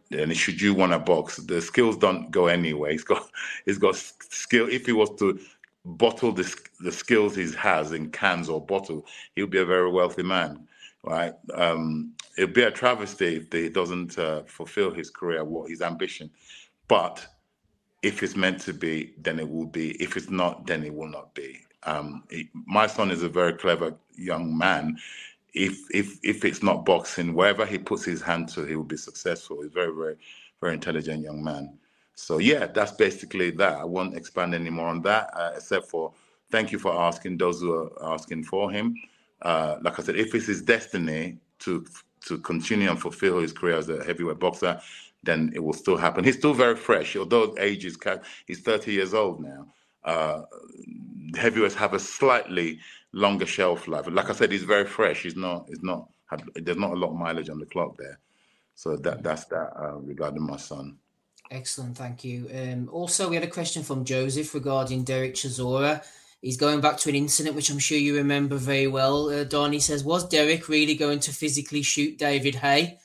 then 0.09 0.33
should 0.33 0.61
you 0.61 0.73
want 0.73 0.91
to 0.91 0.99
box, 0.99 1.37
the 1.37 1.61
skills 1.61 1.97
don't 1.97 2.29
go 2.29 2.47
anywhere. 2.47 2.91
He's 2.91 3.03
got 3.03 3.29
he's 3.65 3.77
got 3.77 3.95
skill. 3.95 4.67
If 4.69 4.85
he 4.85 4.91
was 4.91 5.11
to 5.19 5.39
bottle 5.85 6.31
the, 6.31 6.53
the 6.81 6.91
skills 6.91 7.35
he 7.35 7.51
has 7.53 7.93
in 7.93 8.11
cans 8.11 8.49
or 8.49 8.63
bottle, 8.63 9.05
he'll 9.35 9.47
be 9.47 9.59
a 9.59 9.65
very 9.65 9.89
wealthy 9.89 10.23
man 10.23 10.67
right? 11.03 11.33
Um, 11.53 12.13
it'd 12.37 12.53
be 12.53 12.63
a 12.63 12.71
travesty 12.71 13.37
if 13.37 13.51
he 13.51 13.69
doesn't 13.69 14.17
uh, 14.17 14.43
fulfill 14.43 14.91
his 14.91 15.09
career, 15.09 15.43
what 15.43 15.69
his 15.69 15.81
ambition. 15.81 16.29
But 16.87 17.25
if 18.01 18.23
it's 18.23 18.35
meant 18.35 18.59
to 18.61 18.73
be, 18.73 19.13
then 19.17 19.39
it 19.39 19.49
will 19.49 19.65
be. 19.65 19.91
If 20.01 20.17
it's 20.17 20.29
not, 20.29 20.67
then 20.67 20.83
it 20.83 20.93
will 20.93 21.09
not 21.09 21.33
be. 21.33 21.59
Um, 21.83 22.23
he, 22.29 22.49
my 22.65 22.87
son 22.87 23.11
is 23.11 23.23
a 23.23 23.29
very 23.29 23.53
clever 23.53 23.95
young 24.15 24.57
man. 24.57 24.97
If 25.53 25.77
if 25.91 26.19
if 26.23 26.45
it's 26.45 26.63
not 26.63 26.85
boxing, 26.85 27.33
wherever 27.33 27.65
he 27.65 27.77
puts 27.77 28.03
his 28.03 28.21
hand 28.21 28.49
to, 28.49 28.65
he 28.65 28.75
will 28.75 28.83
be 28.83 28.97
successful. 28.97 29.61
He's 29.61 29.71
very 29.71 29.93
very 29.93 30.15
very 30.61 30.73
intelligent 30.73 31.23
young 31.23 31.43
man. 31.43 31.77
So 32.15 32.37
yeah, 32.37 32.67
that's 32.67 32.91
basically 32.91 33.51
that. 33.51 33.77
I 33.77 33.83
won't 33.83 34.15
expand 34.15 34.53
any 34.53 34.69
more 34.69 34.87
on 34.87 35.01
that, 35.03 35.29
uh, 35.33 35.51
except 35.55 35.89
for 35.89 36.13
thank 36.51 36.71
you 36.71 36.79
for 36.79 36.93
asking 36.93 37.37
those 37.37 37.61
who 37.61 37.73
are 37.73 38.13
asking 38.13 38.43
for 38.45 38.71
him. 38.71 38.95
Uh, 39.43 39.77
like 39.81 39.99
I 39.99 40.03
said, 40.03 40.15
if 40.15 40.33
it's 40.33 40.47
his 40.47 40.61
destiny 40.61 41.37
to 41.59 41.85
to 42.27 42.37
continue 42.37 42.89
and 42.89 42.99
fulfill 42.99 43.39
his 43.39 43.51
career 43.51 43.77
as 43.77 43.89
a 43.89 44.03
heavyweight 44.03 44.39
boxer, 44.39 44.79
then 45.23 45.51
it 45.53 45.59
will 45.59 45.73
still 45.73 45.97
happen. 45.97 46.23
He's 46.23 46.37
still 46.37 46.53
very 46.53 46.75
fresh, 46.75 47.15
although 47.15 47.55
age 47.59 47.85
is 47.85 47.97
he's 48.47 48.61
30 48.61 48.93
years 48.93 49.13
old 49.13 49.41
now. 49.41 49.67
Uh, 50.03 50.43
heavyweights 51.35 51.75
have 51.75 51.93
a 51.93 51.99
slightly 51.99 52.79
longer 53.11 53.45
shelf 53.45 53.87
life. 53.87 54.05
Like 54.09 54.29
I 54.29 54.33
said, 54.33 54.51
he's 54.51 54.63
very 54.63 54.85
fresh. 54.85 55.23
He's 55.23 55.35
not. 55.35 55.65
He's 55.67 55.83
not. 55.83 56.09
There's 56.55 56.77
not 56.77 56.91
a 56.91 56.95
lot 56.95 57.11
of 57.11 57.15
mileage 57.15 57.49
on 57.49 57.59
the 57.59 57.65
clock 57.65 57.97
there. 57.97 58.19
So 58.75 58.97
that 58.97 59.23
that's 59.23 59.45
that 59.45 59.71
uh, 59.79 59.97
regarding 59.97 60.43
my 60.43 60.57
son. 60.57 60.97
Excellent, 61.51 61.97
thank 61.97 62.23
you. 62.23 62.49
Um, 62.53 62.89
also, 62.91 63.29
we 63.29 63.35
had 63.35 63.43
a 63.43 63.49
question 63.49 63.83
from 63.83 64.05
Joseph 64.05 64.53
regarding 64.53 65.03
Derek 65.03 65.35
Chisora. 65.35 66.03
He's 66.43 66.57
going 66.57 66.81
back 66.81 66.97
to 66.97 67.09
an 67.09 67.15
incident 67.15 67.55
which 67.55 67.69
I'm 67.69 67.79
sure 67.79 67.97
you 67.97 68.17
remember 68.17 68.57
very 68.57 68.85
well. 68.85 69.29
Uh, 69.29 69.45
Donnie 69.45 69.79
says, 69.79 70.03
"Was 70.03 70.27
Derek 70.27 70.67
really 70.67 70.93
going 70.93 71.21
to 71.21 71.31
physically 71.31 71.83
shoot 71.83 72.17
David 72.17 72.55
Haye? 72.55 72.99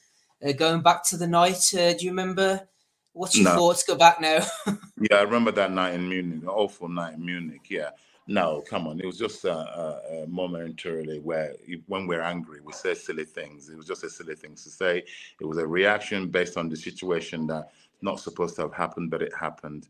Uh, 0.45 0.51
going 0.51 0.83
back 0.83 1.05
to 1.05 1.17
the 1.17 1.29
night, 1.29 1.73
uh, 1.73 1.93
do 1.93 2.05
you 2.05 2.11
remember? 2.11 2.69
What's 3.13 3.37
your 3.39 3.45
no. 3.45 3.57
thoughts? 3.57 3.85
Go 3.85 3.95
back 3.95 4.21
now. 4.21 4.45
yeah, 5.01 5.19
I 5.19 5.23
remember 5.23 5.53
that 5.53 5.71
night 5.71 5.95
in 5.95 6.09
Munich, 6.09 6.43
an 6.43 6.49
awful 6.49 6.89
night 6.89 7.15
in 7.15 7.25
Munich. 7.25 7.63
Yeah, 7.71 7.91
no, 8.27 8.61
come 8.69 8.89
on. 8.89 8.99
It 8.99 9.07
was 9.07 9.19
just 9.19 9.45
uh, 9.45 9.51
uh, 9.51 10.27
momentarily 10.27 11.21
where 11.21 11.55
when 11.87 12.09
we're 12.09 12.23
angry, 12.23 12.59
we 12.61 12.73
say 12.73 12.95
silly 12.95 13.25
things. 13.25 13.69
It 13.69 13.77
was 13.77 13.87
just 13.87 14.03
a 14.03 14.11
silly 14.11 14.35
thing 14.35 14.57
to 14.57 14.69
say. 14.69 15.05
It 15.41 15.45
was 15.45 15.59
a 15.59 15.67
reaction 15.67 16.29
based 16.29 16.57
on 16.57 16.69
the 16.69 16.77
situation 16.77 17.47
that 17.47 17.71
not 18.03 18.19
supposed 18.19 18.57
to 18.57 18.63
have 18.63 18.75
happened, 18.75 19.13
but 19.13 19.23
it 19.23 19.33
happened. 19.33 19.87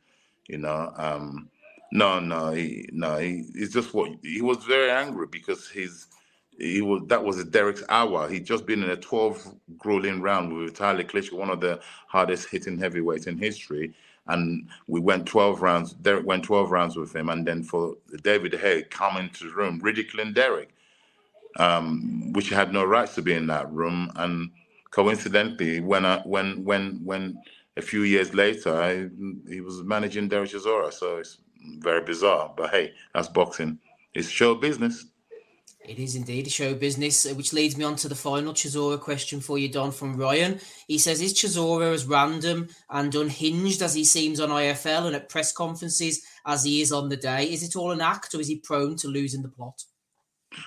You 0.48 0.58
know, 0.58 0.92
um, 0.96 1.48
no, 1.92 2.20
no, 2.20 2.52
he, 2.52 2.88
no. 2.92 3.18
He, 3.18 3.44
it's 3.54 3.74
just 3.74 3.94
what 3.94 4.10
he 4.22 4.42
was 4.42 4.64
very 4.64 4.90
angry 4.90 5.26
because 5.30 5.68
he's 5.70 6.08
he 6.58 6.82
was 6.82 7.02
that 7.08 7.24
was 7.24 7.44
Derek's 7.46 7.84
hour. 7.88 8.28
He'd 8.28 8.46
just 8.46 8.66
been 8.66 8.82
in 8.84 8.90
a 8.90 8.96
12 8.96 9.54
grueling 9.78 10.22
round 10.22 10.52
with 10.54 10.78
Vitaly 10.78 11.04
Klitschko, 11.10 11.34
one 11.38 11.50
of 11.50 11.60
the 11.60 11.80
hardest 12.08 12.50
hitting 12.50 12.78
heavyweights 12.78 13.26
in 13.28 13.38
history 13.38 13.94
and 14.28 14.68
we 14.88 15.00
went 15.00 15.26
12 15.26 15.62
rounds. 15.62 15.94
Derek 15.94 16.26
went 16.26 16.44
12 16.44 16.72
rounds 16.72 16.96
with 16.96 17.14
him, 17.16 17.30
and 17.30 17.46
then 17.46 17.64
for 17.64 17.96
David 18.22 18.54
Haye 18.54 18.84
come 18.84 19.18
into 19.18 19.48
the 19.48 19.54
room 19.56 19.80
ridiculing 19.82 20.34
Derek, 20.34 20.70
um, 21.58 22.32
which 22.34 22.50
had 22.50 22.72
no 22.72 22.84
rights 22.84 23.16
to 23.16 23.22
be 23.22 23.34
in 23.34 23.48
that 23.48 23.72
room. 23.72 24.12
And 24.16 24.50
coincidentally, 24.90 25.80
when 25.80 26.06
I, 26.06 26.20
when 26.20 26.64
when 26.64 27.00
when 27.04 27.40
a 27.76 27.82
few 27.82 28.02
years 28.02 28.34
later, 28.34 28.74
I, 28.74 29.08
he 29.50 29.60
was 29.60 29.82
managing 29.82 30.28
Derek 30.28 30.50
Chisora, 30.50 30.92
so 30.92 31.18
it's 31.18 31.38
very 31.78 32.02
bizarre. 32.02 32.52
But 32.56 32.70
hey, 32.70 32.92
that's 33.14 33.28
boxing. 33.28 33.78
It's 34.14 34.28
show 34.28 34.54
business. 34.54 35.06
It 35.88 35.98
is 35.98 36.16
indeed 36.16 36.46
a 36.46 36.50
show 36.50 36.74
business, 36.74 37.24
uh, 37.24 37.34
which 37.34 37.54
leads 37.54 37.76
me 37.76 37.84
on 37.84 37.96
to 37.96 38.08
the 38.08 38.14
final 38.14 38.52
Chisora 38.52 39.00
question 39.00 39.40
for 39.40 39.58
you, 39.58 39.70
Don, 39.70 39.90
from 39.90 40.18
Ryan. 40.18 40.60
He 40.86 40.98
says, 40.98 41.22
Is 41.22 41.32
Chisora 41.32 41.94
as 41.94 42.04
random 42.04 42.68
and 42.90 43.14
unhinged 43.14 43.80
as 43.80 43.94
he 43.94 44.04
seems 44.04 44.38
on 44.38 44.50
IFL 44.50 45.06
and 45.06 45.16
at 45.16 45.30
press 45.30 45.50
conferences 45.50 46.22
as 46.44 46.62
he 46.62 46.82
is 46.82 46.92
on 46.92 47.08
the 47.08 47.16
day? 47.16 47.50
Is 47.50 47.62
it 47.62 47.74
all 47.74 47.92
an 47.92 48.02
act 48.02 48.34
or 48.34 48.40
is 48.40 48.48
he 48.48 48.56
prone 48.56 48.96
to 48.96 49.08
losing 49.08 49.40
the 49.40 49.48
plot? 49.48 49.82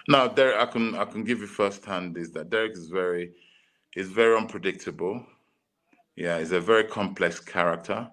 No, 0.08 0.28
Derek, 0.28 0.58
I 0.58 0.66
can 0.66 0.96
I 0.96 1.06
can 1.06 1.24
give 1.24 1.40
you 1.40 1.48
first 1.48 1.86
hand 1.86 2.18
is 2.18 2.32
that 2.32 2.50
Derek 2.50 2.74
is 2.74 2.88
very 2.88 3.34
is 3.96 4.10
very 4.10 4.36
unpredictable. 4.36 5.24
Yeah, 6.16 6.40
he's 6.40 6.52
a 6.52 6.60
very 6.60 6.86
complex 6.86 7.40
character 7.40 8.10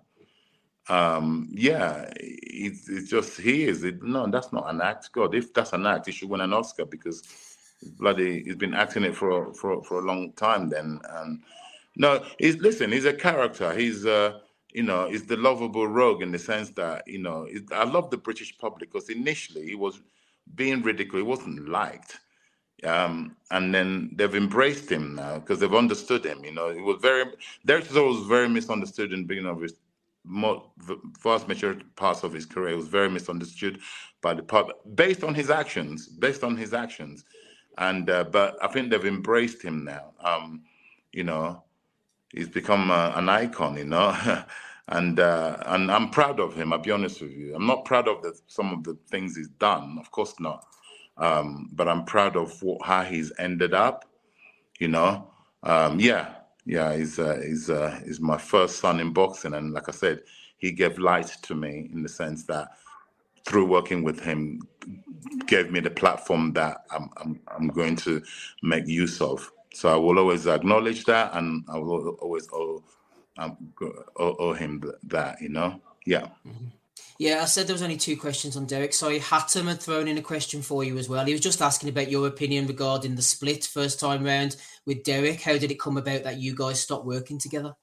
um, 0.88 1.48
yeah, 1.52 2.06
it's, 2.18 2.88
it's 2.88 3.10
just 3.10 3.40
he 3.40 3.64
is. 3.64 3.84
It, 3.84 4.02
no, 4.02 4.26
that's 4.28 4.52
not 4.52 4.70
an 4.70 4.80
act. 4.80 5.12
God, 5.12 5.34
if 5.34 5.54
that's 5.54 5.72
an 5.74 5.86
act, 5.86 6.06
he 6.06 6.12
should 6.12 6.30
win 6.30 6.40
an 6.42 6.52
Oscar 6.54 6.84
because 6.86 7.22
bloody 7.98 8.42
he's 8.44 8.56
been 8.56 8.74
acting 8.74 9.04
it 9.04 9.16
for 9.16 9.52
for 9.54 9.82
for 9.84 10.00
a 10.00 10.06
long 10.06 10.32
time. 10.32 10.70
Then, 10.70 11.00
and 11.10 11.42
no, 11.96 12.24
he's 12.38 12.56
listen. 12.58 12.92
He's 12.92 13.06
a 13.06 13.14
character. 13.14 13.74
He's 13.74 14.06
uh, 14.06 14.40
you 14.72 14.82
know, 14.84 15.08
he's 15.10 15.26
the 15.26 15.36
lovable 15.36 15.88
rogue 15.88 16.22
in 16.22 16.32
the 16.32 16.38
sense 16.38 16.70
that 16.70 17.06
you 17.08 17.18
know, 17.18 17.48
I 17.72 17.84
love 17.84 18.10
the 18.10 18.18
British 18.18 18.56
public 18.58 18.92
because 18.92 19.10
initially 19.10 19.66
he 19.66 19.74
was 19.76 20.00
being 20.54 20.82
ridiculed. 20.82 21.18
He 21.24 21.28
wasn't 21.28 21.68
liked. 21.68 22.18
Um, 22.84 23.36
and 23.50 23.74
then 23.74 24.10
they've 24.14 24.34
embraced 24.34 24.90
him 24.90 25.16
now 25.16 25.40
because 25.40 25.60
they've 25.60 25.74
understood 25.74 26.24
him. 26.24 26.44
You 26.44 26.52
know, 26.52 26.68
it 26.68 26.80
was 26.80 26.98
very 27.02 27.24
Derek 27.66 27.90
was 27.92 28.26
very 28.26 28.48
misunderstood 28.48 29.12
in 29.12 29.22
the 29.22 29.26
beginning 29.26 29.50
of 29.50 29.60
his 29.62 29.74
vast 30.28 31.48
majority 31.48 31.84
parts 31.96 32.22
of 32.22 32.32
his 32.32 32.46
career 32.46 32.76
was 32.76 32.88
very 32.88 33.08
misunderstood 33.08 33.80
by 34.20 34.34
the 34.34 34.42
public 34.42 34.76
based 34.94 35.24
on 35.24 35.34
his 35.34 35.50
actions, 35.50 36.06
based 36.06 36.44
on 36.44 36.56
his 36.56 36.74
actions. 36.74 37.24
And 37.78 38.10
uh, 38.10 38.24
but 38.24 38.56
I 38.62 38.68
think 38.68 38.90
they've 38.90 39.04
embraced 39.04 39.62
him 39.62 39.84
now. 39.84 40.12
Um, 40.20 40.62
you 41.12 41.24
know, 41.24 41.62
he's 42.32 42.48
become 42.48 42.90
uh, 42.90 43.12
an 43.14 43.28
icon. 43.28 43.76
You 43.76 43.84
know. 43.84 44.44
and 44.88 45.20
uh, 45.20 45.58
and 45.66 45.90
I'm 45.90 46.10
proud 46.10 46.40
of 46.40 46.54
him. 46.54 46.72
I'll 46.72 46.78
be 46.78 46.90
honest 46.90 47.20
with 47.20 47.32
you. 47.32 47.54
I'm 47.54 47.66
not 47.66 47.84
proud 47.84 48.08
of 48.08 48.22
the, 48.22 48.38
some 48.46 48.72
of 48.72 48.84
the 48.84 48.96
things 49.10 49.36
he's 49.36 49.48
done, 49.48 49.98
of 50.00 50.10
course 50.10 50.34
not. 50.40 50.64
Um, 51.18 51.68
but 51.72 51.88
I'm 51.88 52.04
proud 52.04 52.36
of 52.36 52.62
what, 52.62 52.84
how 52.84 53.02
he's 53.02 53.32
ended 53.38 53.74
up. 53.74 54.06
You 54.78 54.88
know, 54.88 55.28
um, 55.62 56.00
yeah, 56.00 56.36
yeah, 56.68 56.94
he's 56.96 57.18
uh, 57.18 57.40
he's 57.44 57.70
uh, 57.70 57.98
he's 58.04 58.20
my 58.20 58.38
first 58.38 58.78
son 58.78 59.00
in 59.00 59.12
boxing, 59.14 59.54
and 59.54 59.72
like 59.72 59.88
I 59.88 59.92
said, 59.92 60.22
he 60.58 60.72
gave 60.72 60.98
light 60.98 61.28
to 61.44 61.54
me 61.54 61.88
in 61.92 62.02
the 62.02 62.10
sense 62.10 62.44
that 62.44 62.68
through 63.46 63.66
working 63.66 64.04
with 64.04 64.20
him, 64.20 64.60
gave 65.46 65.70
me 65.72 65.80
the 65.80 65.90
platform 65.90 66.52
that 66.54 66.84
I'm 66.90 67.10
I'm, 67.16 67.40
I'm 67.48 67.68
going 67.68 67.96
to 67.98 68.22
make 68.62 68.86
use 68.86 69.20
of. 69.22 69.50
So 69.74 69.88
I 69.90 69.96
will 69.96 70.18
always 70.18 70.46
acknowledge 70.46 71.06
that, 71.06 71.34
and 71.34 71.64
I 71.68 71.78
will 71.78 72.10
always 72.20 72.48
owe 72.52 72.84
um, 73.38 73.72
owe, 74.18 74.34
him 74.54 74.84
that. 75.04 75.40
You 75.42 75.50
know, 75.50 75.80
yeah. 76.06 76.28
Mm-hmm. 76.46 76.77
Yeah, 77.18 77.42
I 77.42 77.46
said 77.46 77.66
there 77.66 77.74
was 77.74 77.82
only 77.82 77.96
two 77.96 78.16
questions 78.16 78.56
on 78.56 78.66
Derek. 78.66 78.92
Sorry, 78.92 79.18
Hatton 79.18 79.66
had 79.66 79.80
thrown 79.80 80.06
in 80.06 80.18
a 80.18 80.22
question 80.22 80.62
for 80.62 80.84
you 80.84 80.96
as 80.98 81.08
well. 81.08 81.24
He 81.24 81.32
was 81.32 81.40
just 81.40 81.60
asking 81.60 81.88
about 81.88 82.12
your 82.12 82.28
opinion 82.28 82.68
regarding 82.68 83.16
the 83.16 83.22
split 83.22 83.64
first 83.64 83.98
time 83.98 84.22
round 84.22 84.54
with 84.86 85.02
Derek. 85.02 85.40
How 85.40 85.58
did 85.58 85.72
it 85.72 85.80
come 85.80 85.96
about 85.96 86.22
that 86.22 86.38
you 86.38 86.54
guys 86.54 86.80
stopped 86.80 87.06
working 87.06 87.38
together? 87.40 87.74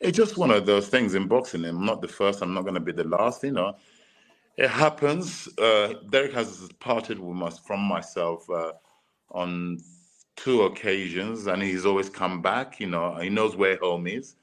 It's 0.00 0.16
just 0.16 0.36
one 0.36 0.50
of 0.50 0.66
those 0.66 0.88
things 0.88 1.14
in 1.14 1.28
boxing. 1.28 1.64
I'm 1.64 1.86
not 1.86 2.02
the 2.02 2.08
first. 2.08 2.42
I'm 2.42 2.52
not 2.52 2.62
going 2.62 2.74
to 2.74 2.80
be 2.80 2.90
the 2.90 3.04
last. 3.04 3.44
You 3.44 3.52
know, 3.52 3.76
it 4.56 4.68
happens. 4.68 5.48
Uh, 5.56 5.94
Derek 6.08 6.32
has 6.32 6.68
parted 6.80 7.20
with 7.20 7.40
us 7.42 7.60
from 7.60 7.78
myself 7.78 8.50
uh, 8.50 8.72
on 9.30 9.78
two 10.34 10.62
occasions, 10.62 11.46
and 11.46 11.62
he's 11.62 11.86
always 11.86 12.10
come 12.10 12.42
back. 12.42 12.80
You 12.80 12.88
know, 12.88 13.14
he 13.14 13.28
knows 13.28 13.54
where 13.54 13.76
home 13.76 14.08
is. 14.08 14.34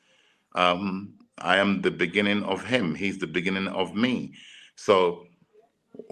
Um, 0.56 1.16
I 1.40 1.58
am 1.58 1.82
the 1.82 1.92
beginning 1.92 2.44
of 2.44 2.66
him. 2.66 2.96
He's 2.96 3.20
the 3.20 3.28
beginning 3.28 3.68
of 3.68 3.96
me. 3.96 4.34
So 4.76 5.26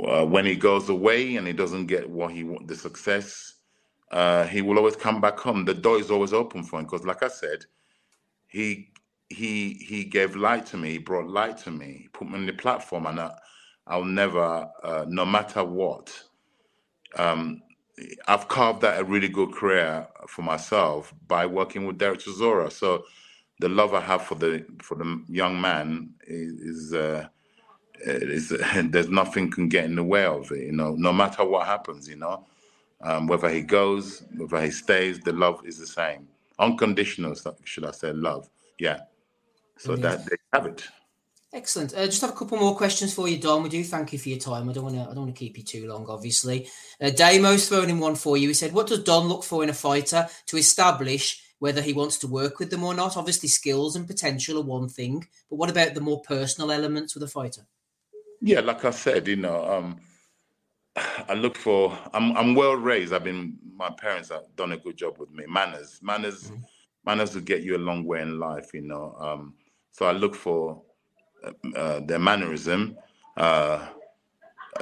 uh, 0.03 0.25
when 0.25 0.45
he 0.45 0.55
goes 0.55 0.89
away 0.89 1.35
and 1.37 1.47
he 1.47 1.53
doesn't 1.53 1.87
get 1.87 2.09
what 2.09 2.31
he 2.33 2.43
want, 2.43 2.67
the 2.67 2.75
success, 2.75 3.55
uh, 4.11 4.45
he 4.45 4.61
will 4.61 4.77
always 4.77 4.95
come 4.95 5.21
back 5.21 5.39
home. 5.39 5.65
The 5.65 5.73
door 5.75 5.99
is 5.99 6.11
always 6.11 6.33
open 6.33 6.63
for 6.63 6.79
him 6.79 6.85
because, 6.85 7.05
like 7.05 7.23
I 7.23 7.29
said, 7.29 7.65
he 8.47 8.91
he 9.29 9.73
he 9.75 10.05
gave 10.05 10.35
light 10.35 10.65
to 10.67 10.77
me. 10.77 10.91
He 10.91 10.97
brought 10.99 11.29
light 11.29 11.57
to 11.59 11.71
me. 11.71 11.99
He 12.03 12.07
put 12.09 12.29
me 12.29 12.35
on 12.35 12.45
the 12.45 12.53
platform, 12.53 13.07
and 13.07 13.19
I, 13.19 13.33
I'll 13.87 14.05
never, 14.05 14.69
uh, 14.83 15.05
no 15.07 15.25
matter 15.25 15.63
what. 15.63 16.13
Um, 17.17 17.61
I've 18.27 18.47
carved 18.47 18.85
out 18.85 18.99
a 18.99 19.03
really 19.05 19.29
good 19.29 19.53
career 19.53 20.07
for 20.27 20.41
myself 20.43 21.13
by 21.27 21.45
working 21.45 21.85
with 21.87 21.97
Derek 21.97 22.21
Chisora. 22.21 22.71
So 22.71 23.05
the 23.59 23.69
love 23.69 23.93
I 23.93 24.01
have 24.01 24.23
for 24.23 24.35
the 24.35 24.65
for 24.81 24.95
the 24.95 25.23
young 25.27 25.59
man 25.59 26.13
is, 26.27 26.59
is, 26.59 26.93
uh, 26.93 27.27
is 27.99 28.49
there's 28.75 29.09
nothing 29.09 29.49
can 29.51 29.69
get 29.69 29.85
in 29.85 29.95
the 29.95 30.03
way 30.03 30.25
of 30.25 30.51
it. 30.51 30.65
You 30.65 30.73
know, 30.73 30.95
no 30.95 31.13
matter 31.13 31.45
what 31.45 31.65
happens, 31.65 32.07
you 32.07 32.17
know, 32.17 32.45
um, 33.01 33.27
whether 33.27 33.49
he 33.49 33.61
goes, 33.61 34.23
whether 34.35 34.61
he 34.61 34.71
stays, 34.71 35.19
the 35.19 35.33
love 35.33 35.61
is 35.65 35.79
the 35.79 35.87
same, 35.87 36.27
unconditional. 36.59 37.35
Should 37.63 37.85
I 37.85 37.91
say 37.91 38.11
love? 38.11 38.49
Yeah. 38.79 39.01
So 39.77 39.95
that 39.97 40.25
they 40.25 40.37
have 40.53 40.65
it. 40.65 40.87
Excellent. 41.55 41.95
Uh, 41.95 42.05
just 42.05 42.19
have 42.19 42.31
a 42.31 42.33
couple 42.33 42.57
more 42.57 42.75
questions 42.75 43.13
for 43.13 43.29
you, 43.29 43.37
Don. 43.37 43.63
We 43.63 43.69
do 43.69 43.81
thank 43.83 44.11
you 44.11 44.19
for 44.19 44.27
your 44.27 44.39
time. 44.39 44.69
I 44.69 44.73
don't 44.73 44.83
want 44.83 44.95
to. 44.95 45.03
I 45.03 45.05
don't 45.05 45.23
want 45.23 45.35
to 45.35 45.39
keep 45.39 45.57
you 45.57 45.63
too 45.63 45.87
long, 45.87 46.05
obviously. 46.09 46.67
Uh, 46.99 47.11
Damo's 47.11 47.69
thrown 47.69 47.89
in 47.89 47.99
one 47.99 48.15
for 48.15 48.35
you. 48.35 48.49
He 48.49 48.53
said, 48.53 48.73
"What 48.73 48.87
does 48.87 49.03
Don 49.03 49.29
look 49.29 49.43
for 49.45 49.63
in 49.63 49.69
a 49.69 49.73
fighter 49.73 50.27
to 50.47 50.57
establish 50.57 51.41
whether 51.59 51.81
he 51.81 51.93
wants 51.93 52.17
to 52.19 52.27
work 52.27 52.59
with 52.59 52.69
them 52.69 52.83
or 52.83 52.93
not. 52.93 53.17
Obviously, 53.17 53.49
skills 53.49 53.95
and 53.95 54.07
potential 54.07 54.57
are 54.59 54.65
one 54.65 54.89
thing, 54.89 55.27
but 55.49 55.57
what 55.57 55.69
about 55.69 55.93
the 55.93 56.01
more 56.01 56.21
personal 56.21 56.71
elements 56.71 57.13
with 57.13 57.23
a 57.23 57.27
fighter? 57.27 57.65
Yeah, 58.41 58.59
like 58.59 58.83
I 58.85 58.91
said, 58.91 59.27
you 59.27 59.37
know, 59.37 59.65
um, 59.65 59.99
I 61.29 61.33
look 61.33 61.55
for. 61.55 61.97
I'm 62.13 62.35
I'm 62.37 62.55
well 62.55 62.75
raised. 62.75 63.13
I've 63.13 63.23
been. 63.23 63.57
My 63.75 63.89
parents 63.89 64.29
have 64.29 64.43
done 64.55 64.71
a 64.71 64.77
good 64.77 64.97
job 64.97 65.17
with 65.17 65.31
me. 65.31 65.45
Manners, 65.47 65.99
manners, 66.01 66.45
mm-hmm. 66.45 66.61
manners 67.05 67.35
will 67.35 67.41
get 67.41 67.63
you 67.63 67.75
a 67.75 67.79
long 67.79 68.05
way 68.05 68.21
in 68.21 68.39
life. 68.39 68.73
You 68.73 68.81
know. 68.81 69.15
Um, 69.19 69.53
so 69.91 70.05
I 70.05 70.11
look 70.11 70.35
for 70.35 70.81
uh, 71.43 71.77
uh 71.77 71.99
their 72.01 72.19
mannerism. 72.19 72.97
Uh, 73.37 73.87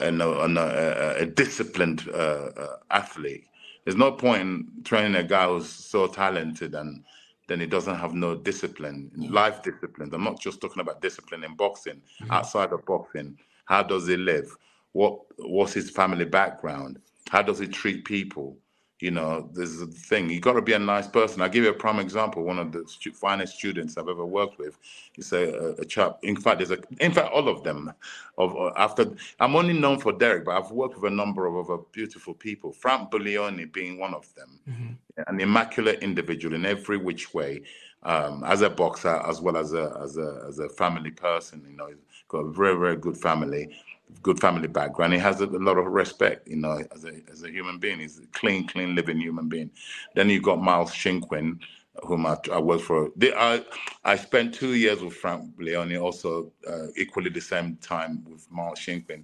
and 0.02 0.22
a, 0.22 0.28
a, 0.28 1.22
a 1.22 1.26
disciplined 1.26 2.10
uh, 2.10 2.50
uh, 2.58 2.78
athlete 2.90 3.46
there's 3.84 3.98
no 3.98 4.12
point 4.12 4.42
in 4.42 4.68
training 4.84 5.16
a 5.16 5.24
guy 5.24 5.48
who's 5.48 5.70
so 5.70 6.08
talented 6.08 6.74
and 6.76 7.04
then 7.48 7.60
he 7.60 7.66
doesn't 7.66 7.98
have 7.98 8.14
no 8.14 8.36
discipline, 8.36 9.12
life 9.16 9.62
disciplines. 9.62 10.14
I'm 10.14 10.24
not 10.24 10.40
just 10.40 10.62
talking 10.62 10.82
about 10.82 11.02
discipline 11.02 11.44
in 11.44 11.56
boxing. 11.56 12.02
Mm-hmm. 12.22 12.32
Outside 12.32 12.72
of 12.72 12.86
boxing, 12.86 13.38
how 13.66 13.84
does 13.84 14.08
he 14.08 14.16
live? 14.16 14.56
What 14.94 15.20
what's 15.38 15.74
his 15.74 15.90
family 15.90 16.26
background? 16.26 17.00
How 17.30 17.42
does 17.42 17.60
he 17.60 17.68
treat 17.68 18.06
people? 18.06 18.58
You 19.04 19.12
know, 19.12 19.50
there's 19.52 19.82
a 19.82 19.88
thing. 19.88 20.30
You 20.30 20.40
got 20.40 20.54
to 20.54 20.62
be 20.62 20.72
a 20.72 20.80
nice 20.80 21.10
person. 21.10 21.42
I'll 21.42 21.50
give 21.50 21.66
you 21.66 21.72
a 21.72 21.74
prime 21.74 22.00
example. 22.00 22.42
One 22.42 22.58
of 22.58 22.72
the 22.72 22.88
stu- 22.88 23.12
finest 23.12 23.58
students 23.58 23.98
I've 23.98 24.08
ever 24.08 24.26
worked 24.26 24.58
with 24.58 24.80
is 25.18 25.34
a, 25.34 25.76
a, 25.78 25.84
chap. 25.84 26.20
In 26.24 26.38
fact, 26.38 26.60
there's 26.60 26.72
a. 26.72 26.78
In 27.02 27.12
fact, 27.12 27.34
all 27.34 27.50
of 27.50 27.66
them. 27.66 27.92
Of 28.38 28.56
uh, 28.56 28.72
after, 28.78 29.12
I'm 29.42 29.58
only 29.58 29.74
known 29.74 30.00
for 30.00 30.14
Derek, 30.14 30.46
but 30.46 30.56
I've 30.56 30.72
worked 30.72 30.96
with 30.96 31.12
a 31.12 31.14
number 31.14 31.48
of 31.48 31.70
other 31.70 31.84
beautiful 31.92 32.34
people. 32.34 32.72
Frank 32.72 33.12
Buglioni 33.12 33.74
being 33.74 34.00
one 34.00 34.14
of 34.14 34.34
them, 34.36 34.62
mm-hmm. 34.70 34.94
an 35.28 35.42
immaculate 35.42 36.02
individual 36.02 36.56
in 36.56 36.66
every 36.66 36.96
which 36.96 37.34
way, 37.34 37.64
um, 38.04 38.46
as 38.46 38.62
a 38.62 38.70
boxer 38.70 39.22
as 39.28 39.42
well 39.42 39.58
as 39.58 39.74
a 39.74 39.98
as 40.02 40.18
a 40.18 40.46
as 40.48 40.60
a 40.60 40.70
family 40.70 41.12
person. 41.12 41.62
You 41.70 41.76
know, 41.76 41.88
he's 41.88 42.24
got 42.30 42.38
a 42.38 42.52
very 42.52 42.80
very 42.80 42.96
good 42.96 43.18
family 43.18 43.76
good 44.22 44.40
family 44.40 44.68
background. 44.68 45.14
He 45.14 45.20
has 45.20 45.42
a, 45.42 45.46
a, 45.46 45.60
lot 45.60 45.78
of 45.78 45.86
respect, 45.86 46.48
you 46.48 46.58
know, 46.58 46.82
as 46.94 47.06
a 47.06 47.14
as 47.32 47.44
a 47.44 47.50
human 47.50 47.80
being. 47.80 48.00
He's 48.00 48.20
a 48.20 48.26
clean, 48.28 48.68
clean 48.68 48.96
living 48.96 49.20
human 49.20 49.50
being. 49.50 49.70
Then 50.16 50.30
you've 50.30 50.44
got 50.44 50.62
Miles 50.62 50.92
Shinkwin, 50.92 51.60
whom 52.04 52.26
I, 52.26 52.38
I 52.52 52.60
worked 52.60 52.84
for. 52.84 53.10
They, 53.16 53.34
I 53.34 53.64
I 54.04 54.16
spent 54.16 54.54
two 54.54 54.76
years 54.76 55.02
with 55.02 55.16
Frank 55.16 55.54
Leone, 55.60 55.98
also 55.98 56.52
uh, 56.68 56.88
equally 56.96 57.30
the 57.30 57.42
same 57.42 57.78
time 57.78 58.24
with 58.30 58.50
Miles 58.52 58.80
Shinkwin. 58.80 59.24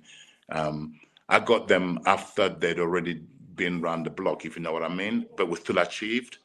Um, 0.52 1.00
I 1.30 1.40
got 1.40 1.68
them 1.68 2.00
after 2.06 2.50
they'd 2.50 2.80
already 2.80 3.22
been 3.56 3.82
around 3.84 4.06
the 4.06 4.10
block, 4.10 4.46
if 4.46 4.56
you 4.56 4.62
know 4.62 4.74
what 4.74 4.84
I 4.84 4.90
mean, 4.90 5.28
but 5.38 5.50
was 5.50 5.60
still 5.60 5.78
achieved. 5.78 6.40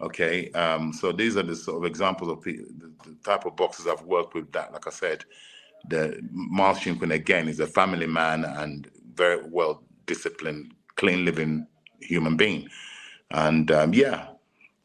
Okay, 0.00 0.50
um, 0.52 0.92
so 0.92 1.12
these 1.12 1.36
are 1.36 1.42
the 1.42 1.54
sort 1.54 1.78
of 1.78 1.84
examples 1.84 2.30
of 2.30 2.42
the, 2.42 2.56
the 3.04 3.14
type 3.22 3.44
of 3.44 3.56
boxes 3.56 3.86
I've 3.86 4.02
worked 4.02 4.34
with. 4.34 4.50
That, 4.52 4.72
like 4.72 4.86
I 4.86 4.90
said, 4.90 5.24
the 5.88 6.20
Miles 6.30 6.78
Shinkwin 6.78 7.12
again 7.12 7.48
is 7.48 7.60
a 7.60 7.66
family 7.66 8.06
man 8.06 8.44
and 8.44 8.90
very 9.14 9.42
well 9.48 9.82
disciplined, 10.06 10.74
clean 10.96 11.24
living 11.24 11.66
human 12.00 12.36
being. 12.36 12.68
And 13.30 13.70
um, 13.70 13.94
yeah, 13.94 14.28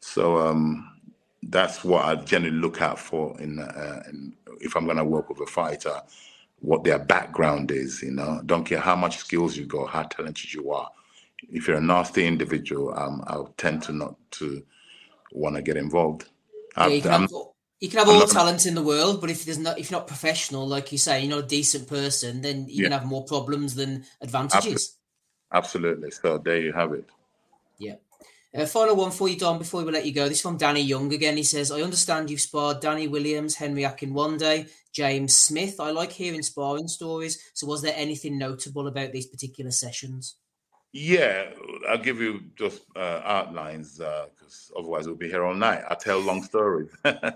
so 0.00 0.38
um, 0.38 1.00
that's 1.44 1.84
what 1.84 2.04
I 2.04 2.16
generally 2.16 2.56
look 2.56 2.80
out 2.80 2.98
for 2.98 3.38
in, 3.40 3.58
uh, 3.58 4.02
in 4.08 4.34
if 4.60 4.76
I'm 4.76 4.84
going 4.84 4.96
to 4.96 5.04
work 5.04 5.28
with 5.28 5.40
a 5.40 5.46
fighter, 5.46 6.00
what 6.60 6.84
their 6.84 6.98
background 6.98 7.70
is. 7.70 8.02
You 8.02 8.12
know, 8.12 8.40
don't 8.46 8.64
care 8.64 8.80
how 8.80 8.96
much 8.96 9.18
skills 9.18 9.56
you 9.56 9.66
got, 9.66 9.90
how 9.90 10.02
talented 10.04 10.52
you 10.52 10.72
are. 10.72 10.90
If 11.50 11.68
you're 11.68 11.76
a 11.76 11.80
nasty 11.80 12.26
individual, 12.26 12.98
um, 12.98 13.22
I'll 13.26 13.54
tend 13.56 13.82
to 13.84 13.92
not 13.92 14.16
to 14.32 14.62
want 15.32 15.56
to 15.56 15.62
get 15.62 15.76
involved. 15.76 16.28
Yeah, 16.76 16.86
you 16.88 17.02
can 17.02 17.10
have 17.10 17.30
all 17.82 18.26
the 18.26 18.30
talent 18.32 18.66
in 18.66 18.74
the 18.74 18.82
world, 18.82 19.20
but 19.20 19.30
if 19.30 19.44
there's 19.44 19.58
not, 19.58 19.78
if 19.78 19.90
you're 19.90 20.00
not 20.00 20.08
professional, 20.08 20.66
like 20.66 20.90
you 20.90 20.98
say, 20.98 21.20
you're 21.20 21.36
not 21.36 21.44
a 21.44 21.48
decent 21.48 21.88
person, 21.88 22.40
then 22.40 22.66
you 22.68 22.82
yeah. 22.82 22.84
can 22.84 22.92
have 22.92 23.06
more 23.06 23.24
problems 23.24 23.74
than 23.74 24.04
advantages. 24.20 24.96
Absolutely. 25.52 26.10
So 26.10 26.38
there 26.38 26.60
you 26.60 26.72
have 26.72 26.92
it. 26.92 27.08
Yeah. 27.78 27.94
Uh, 28.54 28.66
final 28.66 28.96
one 28.96 29.10
for 29.10 29.28
you, 29.28 29.36
Don, 29.36 29.58
before 29.58 29.84
we 29.84 29.92
let 29.92 30.06
you 30.06 30.12
go. 30.12 30.28
This 30.28 30.40
from 30.40 30.56
Danny 30.56 30.80
Young 30.80 31.12
again. 31.12 31.36
He 31.36 31.42
says, 31.42 31.70
I 31.70 31.82
understand 31.82 32.30
you've 32.30 32.40
sparred 32.40 32.80
Danny 32.80 33.06
Williams, 33.06 33.54
Henry 33.54 33.82
Akinwande, 33.82 34.68
James 34.92 35.36
Smith. 35.36 35.78
I 35.78 35.90
like 35.90 36.10
hearing 36.10 36.42
sparring 36.42 36.88
stories. 36.88 37.38
So, 37.54 37.66
was 37.66 37.82
there 37.82 37.94
anything 37.94 38.38
notable 38.38 38.88
about 38.88 39.12
these 39.12 39.26
particular 39.26 39.70
sessions? 39.70 40.36
Yeah, 40.92 41.50
I'll 41.88 41.98
give 41.98 42.20
you 42.20 42.42
just 42.56 42.82
uh, 42.96 43.22
outlines 43.24 43.98
because 43.98 44.72
uh, 44.76 44.80
otherwise 44.80 45.06
we'll 45.06 45.16
be 45.16 45.28
here 45.30 45.44
all 45.44 45.54
night. 45.54 45.84
I 45.88 45.94
tell 45.94 46.18
long 46.20 46.42
stories. 46.42 46.90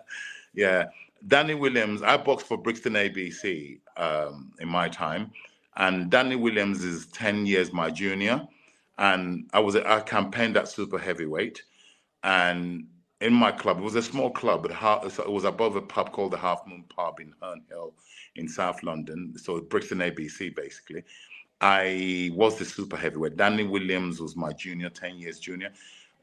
yeah, 0.54 0.86
Danny 1.28 1.54
Williams. 1.54 2.02
I 2.02 2.18
boxed 2.18 2.48
for 2.48 2.58
Brixton 2.58 2.94
ABC 2.94 3.80
um, 3.96 4.52
in 4.60 4.68
my 4.68 4.88
time, 4.88 5.32
and 5.76 6.10
Danny 6.10 6.36
Williams 6.36 6.82
is 6.82 7.06
ten 7.08 7.46
years 7.46 7.72
my 7.72 7.90
junior, 7.92 8.46
and 8.98 9.48
I 9.52 9.60
was 9.60 9.76
I 9.76 10.00
campaigned 10.00 10.56
at 10.56 10.68
super 10.68 10.98
heavyweight, 10.98 11.62
and 12.24 12.88
in 13.20 13.34
my 13.34 13.52
club 13.52 13.78
it 13.78 13.84
was 13.84 13.94
a 13.96 14.02
small 14.02 14.30
club, 14.30 14.62
but 14.62 14.72
it 14.72 15.30
was 15.32 15.44
above 15.44 15.76
a 15.76 15.82
pub 15.82 16.12
called 16.12 16.32
the 16.32 16.38
Half 16.38 16.66
Moon 16.66 16.84
Pub 16.88 17.20
in 17.20 17.34
Herne 17.40 17.62
Hill 17.68 17.94
in 18.36 18.48
South 18.48 18.82
London. 18.82 19.34
So 19.38 19.60
Brixton 19.60 19.98
ABC 19.98 20.56
basically 20.56 21.04
I 21.62 22.30
was 22.34 22.58
the 22.58 22.64
super 22.64 22.96
heavyweight. 22.96 23.36
Danny 23.36 23.62
Williams 23.62 24.20
was 24.20 24.34
my 24.36 24.52
junior, 24.52 24.90
10 24.90 25.16
years 25.16 25.38
junior. 25.38 25.70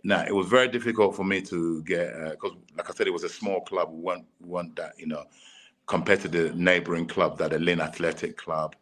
Now, 0.04 0.24
it 0.26 0.36
was 0.36 0.48
very 0.48 0.68
difficult 0.68 1.16
for 1.16 1.24
me 1.24 1.42
to 1.44 1.82
get, 1.84 2.14
because, 2.32 2.52
uh, 2.52 2.76
like 2.78 2.90
I 2.90 2.94
said, 2.94 3.08
it 3.08 3.14
was 3.14 3.24
a 3.24 3.30
small 3.30 3.62
club. 3.62 3.90
We 3.92 4.02
weren't, 4.02 4.26
we 4.42 4.50
weren't 4.50 4.76
that, 4.76 4.94
you 4.98 5.08
know, 5.08 5.26
compared 5.88 6.22
to 6.22 6.28
the 6.28 6.54
neighboring 6.54 7.08
club, 7.08 7.38
that 7.38 7.52
the 7.52 7.60
Lynn 7.60 7.80
Athletic 7.82 8.38
Club, 8.38 8.76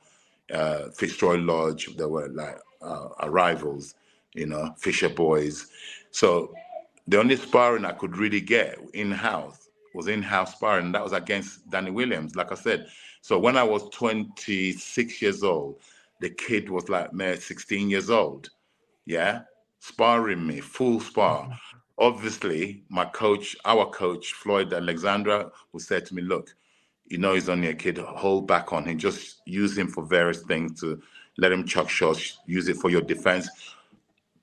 uh, 0.52 0.90
Fitzroy 0.96 1.38
Lodge, 1.38 1.96
there 1.96 2.08
were 2.08 2.28
like 2.30 2.58
uh, 2.82 3.10
our 3.20 3.30
rivals, 3.30 3.96
you 4.34 4.48
know, 4.48 4.74
Fisher 4.78 5.10
Boys. 5.10 5.68
So 6.12 6.54
the 7.08 7.20
only 7.20 7.36
sparring 7.36 7.86
I 7.86 7.94
could 7.94 8.18
really 8.18 8.42
get 8.42 8.80
in 8.94 9.12
house 9.12 9.70
was 9.94 10.08
in 10.08 10.22
house 10.22 10.54
sparring. 10.54 10.92
That 10.92 11.04
was 11.04 11.14
against 11.14 11.70
Danny 11.70 11.92
Williams, 11.92 12.36
like 12.36 12.52
I 12.52 12.56
said. 12.56 12.88
So 13.22 13.40
when 13.40 13.58
I 13.58 13.64
was 13.64 13.90
26 13.90 15.22
years 15.22 15.44
old, 15.44 15.80
the 16.20 16.30
kid 16.30 16.70
was 16.70 16.90
like, 16.90 17.14
man, 17.14 17.40
16 17.40 17.90
years 17.90 18.10
old. 18.10 18.50
Yeah. 19.06 19.42
Sparring 19.80 20.46
me, 20.46 20.60
full 20.60 21.00
spar. 21.00 21.44
Mm-hmm. 21.44 21.78
Obviously, 22.00 22.84
my 22.90 23.06
coach, 23.06 23.56
our 23.66 23.86
coach, 23.90 24.34
Floyd 24.34 24.72
Alexandra, 24.74 25.52
who 25.72 25.80
said 25.80 26.06
to 26.06 26.16
me, 26.16 26.22
look, 26.22 26.56
you 27.08 27.18
know 27.18 27.34
he's 27.34 27.50
only 27.50 27.70
a 27.70 27.74
kid, 27.74 27.98
hold 27.98 28.48
back 28.48 28.74
on 28.74 28.86
him. 28.86 28.98
Just 28.98 29.42
use 29.46 29.78
him 29.78 29.88
for 29.88 30.06
various 30.06 30.42
things 30.44 30.80
to 30.82 31.02
let 31.38 31.52
him 31.52 31.66
chuck 31.66 31.90
shots, 31.90 32.38
use 32.46 32.68
it 32.68 32.78
for 32.78 32.90
your 32.90 33.02
defense, 33.02 33.50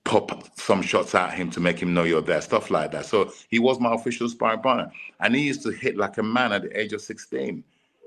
pop 0.05 0.59
some 0.59 0.83
shots 0.83 1.15
at 1.15 1.35
him 1.35 1.51
to 1.51 1.61
make 1.61 1.79
him 1.79 1.95
know 1.95 2.05
you're 2.05 2.23
there, 2.23 2.41
stuff 2.41 2.71
like 2.71 2.93
that. 2.93 3.07
So 3.07 3.33
he 3.49 3.59
was 3.59 3.81
my 3.81 3.95
official 3.95 4.29
sparring 4.29 4.61
partner. 4.61 4.91
And 5.21 5.35
he 5.35 5.43
used 5.43 5.63
to 5.63 5.71
hit 5.71 5.97
like 5.97 6.19
a 6.19 6.23
man 6.23 6.53
at 6.53 6.63
the 6.63 6.79
age 6.79 6.93
of 6.93 7.03
16, 7.03 7.63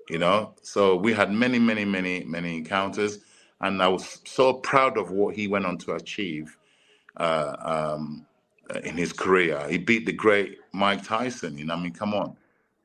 you 0.10 0.18
know? 0.18 0.54
So 0.62 0.96
we 0.96 1.14
had 1.14 1.32
many, 1.32 1.60
many, 1.60 1.86
many, 1.86 2.24
many 2.24 2.58
encounters 2.58 3.20
and 3.62 3.82
I 3.82 3.88
was 3.88 4.22
so 4.26 4.54
proud 4.54 4.98
of 4.98 5.12
what 5.12 5.36
he 5.36 5.48
went 5.48 5.66
on 5.66 5.78
to 5.80 5.94
achieve 5.94 6.58
uh, 7.18 7.56
um, 7.60 8.26
in 8.84 8.98
his 8.98 9.14
career. 9.14 9.66
He 9.70 9.78
beat 9.78 10.06
the 10.06 10.14
great 10.14 10.60
Mike 10.74 11.04
Tyson. 11.04 11.58
You 11.58 11.66
know, 11.66 11.76
I 11.76 11.82
mean, 11.82 11.94
come 11.94 12.14
on, 12.14 12.36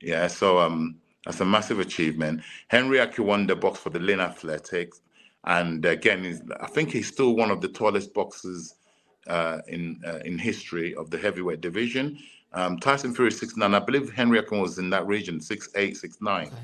yeah. 0.01 0.27
So 0.27 0.59
um, 0.59 0.97
that's 1.25 1.41
a 1.41 1.45
massive 1.45 1.81
achievement. 1.81 2.43
Henry 2.69 2.99
Akinwande 2.99 3.59
boxed 3.61 3.83
for 3.83 3.91
the 3.91 4.01
Lynn 4.01 4.21
Athletics, 4.21 5.01
and 5.45 5.85
again, 5.85 6.49
I 6.61 6.67
think 6.67 6.91
he's 6.91 7.09
still 7.09 7.37
one 7.37 7.51
of 7.51 7.61
the 7.61 7.69
tallest 7.69 8.15
boxers 8.15 8.75
uh, 9.27 9.59
in 9.69 10.01
uh, 10.07 10.21
in 10.25 10.39
history 10.39 10.95
of 10.95 11.11
the 11.11 11.19
heavyweight 11.19 11.61
division. 11.61 12.19
Um, 12.55 12.79
Tyson 12.79 13.15
Fury 13.15 13.33
six 13.33 13.57
nine. 13.57 13.75
I 13.75 13.79
believe 13.79 14.13
Henry 14.13 14.39
Akin 14.39 14.61
was 14.61 14.79
in 14.79 14.91
that 14.91 15.07
region 15.07 15.41
six 15.41 15.69
eight 15.75 15.97
six 15.97 16.21
nine. 16.21 16.47
Okay. 16.47 16.57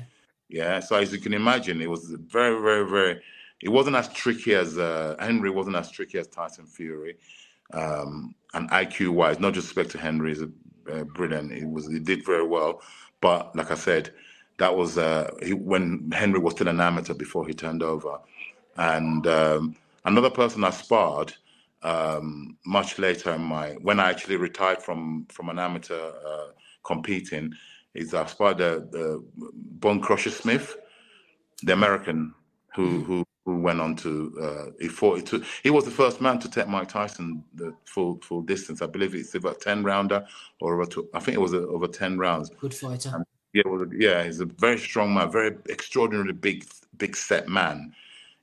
Yeah, 0.49 0.79
so 0.79 0.95
as 0.95 1.13
you 1.13 1.19
can 1.19 1.33
imagine, 1.33 1.79
it 1.79 1.89
was 1.89 2.11
very 2.27 2.59
very 2.61 2.89
very 2.89 3.21
it 3.61 3.69
wasn't 3.69 3.95
as 3.95 4.07
tricky 4.09 4.55
as 4.55 4.77
uh, 4.77 5.15
Henry 5.19 5.49
wasn't 5.49 5.75
as 5.75 5.91
tricky 5.91 6.17
as 6.17 6.27
Tyson 6.27 6.65
Fury, 6.65 7.17
um, 7.73 8.33
and 8.53 8.69
IQ 8.71 9.09
wise, 9.09 9.39
not 9.39 9.53
just 9.53 9.67
respect 9.67 9.91
to 9.91 9.97
Henry 9.97 10.31
is 10.31 10.43
uh, 10.43 11.03
brilliant. 11.03 11.53
He 11.53 11.65
was 11.65 11.87
he 11.87 11.99
did 11.99 12.25
very 12.25 12.45
well, 12.45 12.81
but 13.21 13.55
like 13.55 13.71
I 13.71 13.75
said, 13.75 14.11
that 14.57 14.75
was 14.75 14.97
uh, 14.97 15.31
he, 15.41 15.53
when 15.53 16.09
Henry 16.11 16.39
was 16.39 16.53
still 16.53 16.67
an 16.67 16.79
amateur 16.79 17.13
before 17.13 17.45
he 17.45 17.53
turned 17.53 17.83
over, 17.83 18.19
and 18.77 19.27
um, 19.27 19.75
another 20.05 20.29
person 20.29 20.63
I 20.63 20.69
sparred 20.71 21.33
um, 21.83 22.57
much 22.65 22.97
later 22.99 23.33
in 23.33 23.41
my 23.41 23.71
when 23.81 23.99
I 23.99 24.09
actually 24.09 24.37
retired 24.37 24.81
from 24.81 25.25
from 25.29 25.49
an 25.49 25.59
amateur 25.59 26.11
uh, 26.25 26.47
competing 26.83 27.53
is 27.93 28.13
I 28.13 28.25
sparred 28.27 28.59
the, 28.59 28.87
the 28.91 29.23
Bone 29.35 29.99
Crusher 29.99 30.29
Smith, 30.29 30.77
the 31.63 31.73
American 31.73 32.33
who 32.75 33.01
who 33.01 33.03
who 33.03 33.25
went 33.55 33.79
on 33.79 33.95
to 33.97 34.33
uh, 34.41 34.71
he 34.79 34.87
fought. 34.87 35.27
He, 35.27 35.43
he 35.63 35.69
was 35.69 35.85
the 35.85 35.91
first 35.91 36.21
man 36.21 36.39
to 36.39 36.49
take 36.49 36.67
Mike 36.67 36.89
Tyson 36.89 37.43
the 37.53 37.73
full 37.85 38.19
full 38.21 38.41
distance. 38.41 38.81
I 38.81 38.87
believe 38.87 39.15
it's 39.15 39.35
about 39.35 39.61
ten 39.61 39.83
rounder 39.83 40.25
or 40.61 40.81
over. 40.81 40.89
I 41.13 41.19
think 41.19 41.35
it 41.35 41.41
was 41.41 41.53
a, 41.53 41.67
over 41.67 41.87
ten 41.87 42.17
rounds. 42.17 42.49
Good 42.59 42.73
fighter. 42.73 43.11
And 43.15 43.25
yeah, 43.53 43.63
well, 43.65 43.85
yeah, 43.93 44.23
he's 44.23 44.39
a 44.39 44.45
very 44.45 44.77
strong 44.77 45.13
man, 45.13 45.31
very 45.31 45.55
extraordinarily 45.69 46.33
big, 46.33 46.65
big 46.97 47.15
set 47.15 47.47
man. 47.47 47.93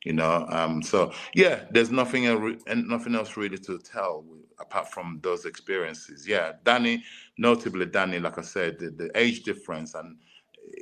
You 0.04 0.12
know, 0.12 0.46
um, 0.50 0.82
so 0.82 1.12
yeah, 1.34 1.64
there's 1.70 1.90
nothing 1.90 2.26
and 2.26 2.88
nothing 2.88 3.14
else 3.14 3.36
really 3.36 3.58
to 3.58 3.78
tell 3.78 4.24
apart 4.58 4.90
from 4.90 5.20
those 5.22 5.44
experiences. 5.44 6.26
Yeah, 6.26 6.52
Danny, 6.64 7.02
notably 7.38 7.86
Danny, 7.86 8.18
like 8.20 8.38
I 8.38 8.42
said, 8.42 8.78
the, 8.78 8.90
the 8.90 9.10
age 9.14 9.42
difference 9.42 9.94
and 9.94 10.16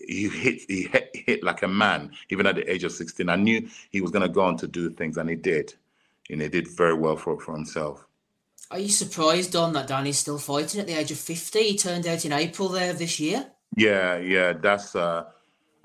he 0.07 0.29
hit 0.29 0.63
he 0.69 0.83
hit, 0.85 1.11
hit 1.15 1.43
like 1.45 1.63
a 1.63 1.69
man 1.69 2.11
even 2.31 2.47
at 2.47 2.57
the 2.57 2.71
age 2.71 2.85
of 2.85 2.93
16 2.93 3.29
i 3.29 3.37
knew 3.37 3.67
he 3.91 4.01
was 4.01 4.11
going 4.11 4.23
to 4.23 4.29
go 4.29 4.43
on 4.43 4.57
to 4.57 4.67
do 4.67 4.91
things 4.91 5.17
and 5.17 5.29
he 5.29 5.37
did 5.37 5.75
and 6.31 6.41
he 6.41 6.49
did 6.49 6.69
very 6.69 6.95
well 6.95 7.17
for, 7.17 7.39
for 7.41 7.55
himself 7.55 8.07
Are 8.71 8.79
you 8.79 8.89
surprised, 8.89 9.53
Don, 9.53 9.73
that 9.75 9.87
Danny's 9.87 10.19
still 10.19 10.39
fighting 10.39 10.81
at 10.81 10.87
the 10.87 10.95
age 10.95 11.11
of 11.11 11.19
50? 11.19 11.63
He 11.63 11.77
turned 11.77 12.07
out 12.07 12.25
in 12.25 12.33
April 12.33 12.69
there 12.69 12.93
this 12.93 13.21
year. 13.21 13.47
Yeah, 13.77 14.19
yeah, 14.19 14.55
that's. 14.55 14.97
Uh, 14.97 15.25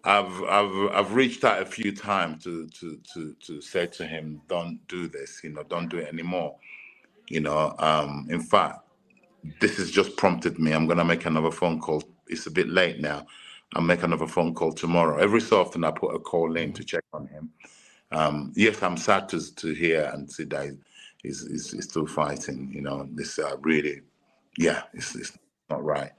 I've 0.03 0.43
I've 0.43 0.91
I've 0.93 1.13
reached 1.13 1.43
out 1.43 1.61
a 1.61 1.65
few 1.65 1.93
times 1.95 2.43
to 2.45 2.67
to 2.67 2.99
to 3.13 3.35
to 3.45 3.61
say 3.61 3.87
to 3.87 4.05
him, 4.07 4.41
don't 4.47 4.79
do 4.87 5.07
this. 5.07 5.41
You 5.43 5.51
know, 5.51 5.63
don't 5.63 5.89
do 5.89 5.97
it 5.97 6.07
anymore. 6.07 6.55
You 7.29 7.41
know, 7.41 7.75
um, 7.79 8.27
in 8.29 8.41
fact, 8.41 8.79
this 9.59 9.77
has 9.77 9.91
just 9.91 10.15
prompted 10.15 10.57
me. 10.57 10.71
I'm 10.71 10.87
gonna 10.87 11.05
make 11.05 11.25
another 11.25 11.51
phone 11.51 11.79
call. 11.79 12.03
It's 12.27 12.47
a 12.47 12.51
bit 12.51 12.69
late 12.69 12.99
now. 13.01 13.25
I'll 13.75 13.83
make 13.83 14.03
another 14.03 14.27
phone 14.27 14.53
call 14.53 14.73
tomorrow. 14.73 15.17
Every 15.17 15.41
so 15.41 15.61
often, 15.61 15.83
I 15.83 15.91
put 15.91 16.15
a 16.15 16.19
call 16.19 16.55
in 16.57 16.73
to 16.73 16.83
check 16.83 17.03
on 17.13 17.27
him. 17.27 17.51
Um, 18.11 18.51
yes, 18.55 18.81
I'm 18.81 18.97
sad 18.97 19.29
to 19.29 19.55
to 19.55 19.73
hear 19.73 20.09
and 20.13 20.29
see 20.31 20.45
that 20.45 20.75
he's, 21.21 21.47
he's, 21.47 21.71
he's 21.71 21.83
still 21.83 22.07
fighting. 22.07 22.71
You 22.73 22.81
know, 22.81 23.07
this 23.11 23.37
uh, 23.37 23.57
really, 23.61 24.01
yeah, 24.57 24.83
it's, 24.93 25.15
it's 25.15 25.37
not 25.69 25.83
right. 25.83 26.11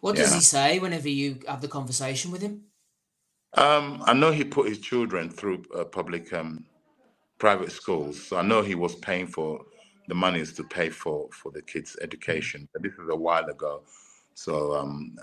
What 0.00 0.16
does 0.16 0.32
he 0.32 0.40
say 0.40 0.78
whenever 0.78 1.10
you 1.10 1.40
have 1.46 1.60
the 1.60 1.68
conversation 1.68 2.30
with 2.30 2.40
him? 2.40 2.62
Um, 3.54 4.02
I 4.06 4.14
know 4.14 4.30
he 4.30 4.44
put 4.44 4.68
his 4.68 4.78
children 4.78 5.28
through 5.28 5.64
uh, 5.76 5.84
public 5.84 6.32
um, 6.32 6.64
private 7.38 7.72
schools, 7.72 8.22
so 8.22 8.38
I 8.38 8.42
know 8.42 8.62
he 8.62 8.74
was 8.74 8.94
paying 8.94 9.26
for 9.26 9.60
the 10.08 10.14
monies 10.14 10.52
to 10.54 10.64
pay 10.64 10.88
for 10.88 11.28
for 11.32 11.52
the 11.52 11.60
kids' 11.60 11.96
education. 12.00 12.68
But 12.72 12.82
this 12.82 12.92
is 12.94 13.08
a 13.10 13.16
while 13.16 13.44
ago, 13.44 13.82
so 14.40 14.74
um, 14.74 15.18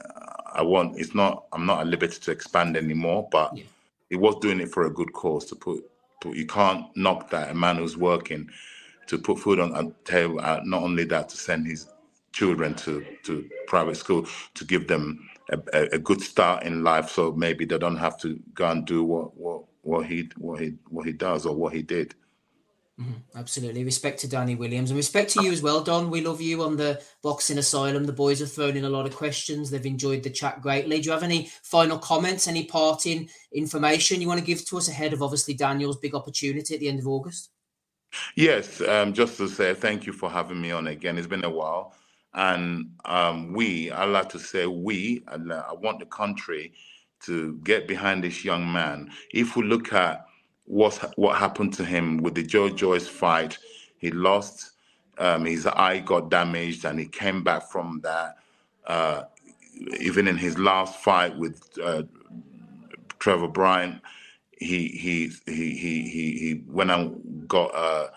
I 0.53 0.61
want. 0.61 0.99
It's 0.99 1.15
not. 1.15 1.45
I'm 1.51 1.65
not 1.65 1.79
at 1.79 1.87
liberty 1.87 2.19
to 2.19 2.31
expand 2.31 2.77
anymore, 2.77 3.27
but 3.31 3.57
yeah. 3.57 3.63
he 4.11 4.15
was 4.15 4.35
doing 4.41 4.59
it 4.59 4.69
for 4.69 4.85
a 4.85 4.91
good 4.91 5.11
cause. 5.11 5.45
To 5.45 5.55
put, 5.55 5.83
put 6.21 6.35
you 6.35 6.45
can't 6.45 6.85
knock 6.95 7.31
that 7.31 7.49
a 7.49 7.55
man 7.55 7.77
who's 7.77 7.97
working 7.97 8.47
to 9.07 9.17
put 9.17 9.39
food 9.39 9.59
on 9.59 9.75
a 9.75 9.91
table. 10.07 10.39
Uh, 10.39 10.59
not 10.63 10.83
only 10.83 11.03
that, 11.05 11.29
to 11.29 11.37
send 11.37 11.65
his 11.65 11.87
children 12.31 12.75
to 12.75 13.03
to 13.23 13.49
private 13.65 13.97
school 13.97 14.27
to 14.53 14.63
give 14.65 14.87
them 14.87 15.27
a, 15.49 15.95
a, 15.95 15.97
good 15.97 16.21
start 16.21 16.61
in 16.61 16.83
life, 16.83 17.09
so 17.09 17.31
maybe 17.31 17.65
they 17.65 17.79
don't 17.79 17.97
have 17.97 18.19
to 18.19 18.39
go 18.53 18.69
and 18.69 18.85
do 18.85 19.03
what 19.03 19.35
what 19.35 19.63
what 19.81 20.05
he 20.05 20.29
what 20.37 20.61
he 20.61 20.75
what 20.89 21.07
he 21.07 21.11
does 21.11 21.47
or 21.47 21.55
what 21.55 21.73
he 21.73 21.81
did. 21.81 22.13
Mm-hmm. 22.99 23.37
Absolutely. 23.37 23.83
Respect 23.83 24.19
to 24.21 24.27
Danny 24.27 24.55
Williams 24.55 24.89
and 24.89 24.97
respect 24.97 25.29
to 25.31 25.43
you 25.43 25.51
as 25.51 25.61
well, 25.61 25.81
Don. 25.81 26.09
We 26.09 26.21
love 26.21 26.41
you 26.41 26.63
on 26.63 26.77
the 26.77 26.99
Boxing 27.21 27.59
Asylum. 27.59 28.05
The 28.05 28.11
boys 28.11 28.39
have 28.39 28.51
thrown 28.51 28.75
in 28.75 28.85
a 28.85 28.89
lot 28.89 29.05
of 29.05 29.15
questions. 29.15 29.69
They've 29.69 29.85
enjoyed 29.85 30.23
the 30.23 30.31
chat 30.31 30.61
greatly. 30.63 30.99
Do 30.99 31.05
you 31.05 31.11
have 31.11 31.21
any 31.21 31.51
final 31.61 31.99
comments, 31.99 32.47
any 32.47 32.65
parting 32.65 33.29
information 33.51 34.19
you 34.19 34.27
want 34.27 34.39
to 34.39 34.45
give 34.45 34.65
to 34.65 34.77
us 34.77 34.89
ahead 34.89 35.13
of 35.13 35.21
obviously 35.21 35.53
Daniel's 35.53 35.97
big 35.97 36.15
opportunity 36.15 36.73
at 36.73 36.79
the 36.79 36.89
end 36.89 36.99
of 36.99 37.07
August? 37.07 37.51
Yes, 38.35 38.81
um, 38.81 39.13
just 39.13 39.37
to 39.37 39.47
say 39.47 39.75
thank 39.75 40.07
you 40.07 40.13
for 40.13 40.29
having 40.29 40.59
me 40.59 40.71
on 40.71 40.87
again. 40.87 41.19
It's 41.19 41.27
been 41.27 41.43
a 41.43 41.49
while. 41.49 41.93
And 42.33 42.91
um, 43.05 43.53
we, 43.53 43.91
I 43.91 44.05
like 44.05 44.29
to 44.29 44.39
say 44.39 44.65
we, 44.65 45.23
and 45.27 45.53
I 45.53 45.73
want 45.73 45.99
the 45.99 46.05
country 46.05 46.73
to 47.25 47.57
get 47.63 47.87
behind 47.87 48.23
this 48.23 48.43
young 48.43 48.71
man. 48.71 49.11
If 49.33 49.55
we 49.55 49.63
look 49.63 49.93
at 49.93 50.26
what's, 50.67 50.99
what 51.15 51.37
happened 51.37 51.73
to 51.75 51.85
him 51.85 52.17
with 52.17 52.35
the 52.35 52.43
Joe 52.43 52.69
Joyce 52.69 53.07
fight, 53.07 53.57
he 53.97 54.11
lost, 54.11 54.71
um, 55.17 55.45
his 55.45 55.65
eye 55.65 55.99
got 55.99 56.29
damaged, 56.29 56.85
and 56.85 56.99
he 56.99 57.07
came 57.07 57.43
back 57.43 57.69
from 57.71 58.01
that. 58.03 58.35
Uh, 58.85 59.23
even 59.99 60.27
in 60.27 60.37
his 60.37 60.57
last 60.57 60.99
fight 60.99 61.35
with 61.37 61.61
uh, 61.83 62.03
Trevor 63.19 63.47
Bryan, 63.47 64.01
he 64.59 64.87
he 64.87 65.31
he 65.45 65.75
he 65.75 66.01
he, 66.39 66.63
went 66.67 66.91
and 66.91 67.47
got 67.47 67.73
uh, 67.75 68.07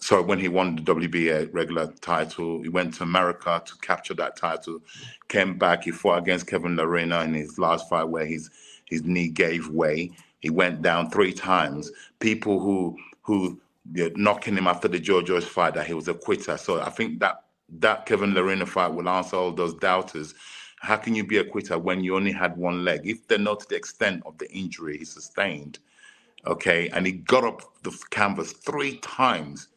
so 0.00 0.22
when 0.22 0.38
he 0.38 0.48
won 0.48 0.76
the 0.76 0.82
WBA 0.82 1.48
regular 1.52 1.92
title, 2.00 2.62
he 2.62 2.68
went 2.68 2.94
to 2.94 3.02
America 3.02 3.62
to 3.64 3.78
capture 3.78 4.14
that 4.14 4.36
title, 4.36 4.80
came 5.28 5.56
back, 5.56 5.84
he 5.84 5.90
fought 5.90 6.18
against 6.18 6.46
Kevin 6.46 6.76
Lerena 6.76 7.24
in 7.24 7.34
his 7.34 7.58
last 7.58 7.88
fight 7.88 8.04
where 8.04 8.26
his 8.26 8.50
his 8.84 9.02
knee 9.04 9.28
gave 9.28 9.68
way. 9.68 10.12
He 10.46 10.50
went 10.50 10.80
down 10.80 11.10
three 11.10 11.32
times. 11.32 11.90
People 12.20 12.60
who 12.60 12.96
who 13.22 13.60
you 13.92 14.12
knocking 14.16 14.56
him 14.56 14.68
after 14.68 14.86
the 14.86 15.00
Joyce 15.00 15.44
fight 15.44 15.74
that 15.74 15.88
he 15.88 15.94
was 15.94 16.06
a 16.06 16.14
quitter. 16.14 16.56
So 16.56 16.80
I 16.80 16.90
think 16.90 17.18
that 17.18 17.42
that 17.80 18.06
Kevin 18.06 18.32
Lerena 18.32 18.68
fight 18.68 18.94
will 18.94 19.08
answer 19.08 19.34
all 19.36 19.50
those 19.50 19.74
doubters. 19.74 20.34
How 20.78 20.98
can 20.98 21.16
you 21.16 21.26
be 21.26 21.38
a 21.38 21.44
quitter 21.44 21.80
when 21.80 22.04
you 22.04 22.14
only 22.14 22.30
had 22.30 22.56
one 22.56 22.84
leg? 22.84 23.00
If 23.04 23.26
they 23.26 23.38
know 23.38 23.56
to 23.56 23.68
the 23.68 23.74
extent 23.74 24.22
of 24.24 24.38
the 24.38 24.48
injury 24.52 24.98
he 24.98 25.04
sustained, 25.04 25.80
okay, 26.46 26.88
and 26.90 27.04
he 27.06 27.12
got 27.12 27.44
up 27.44 27.62
the 27.82 27.92
canvas 28.10 28.52
three 28.52 28.98
times 28.98 29.68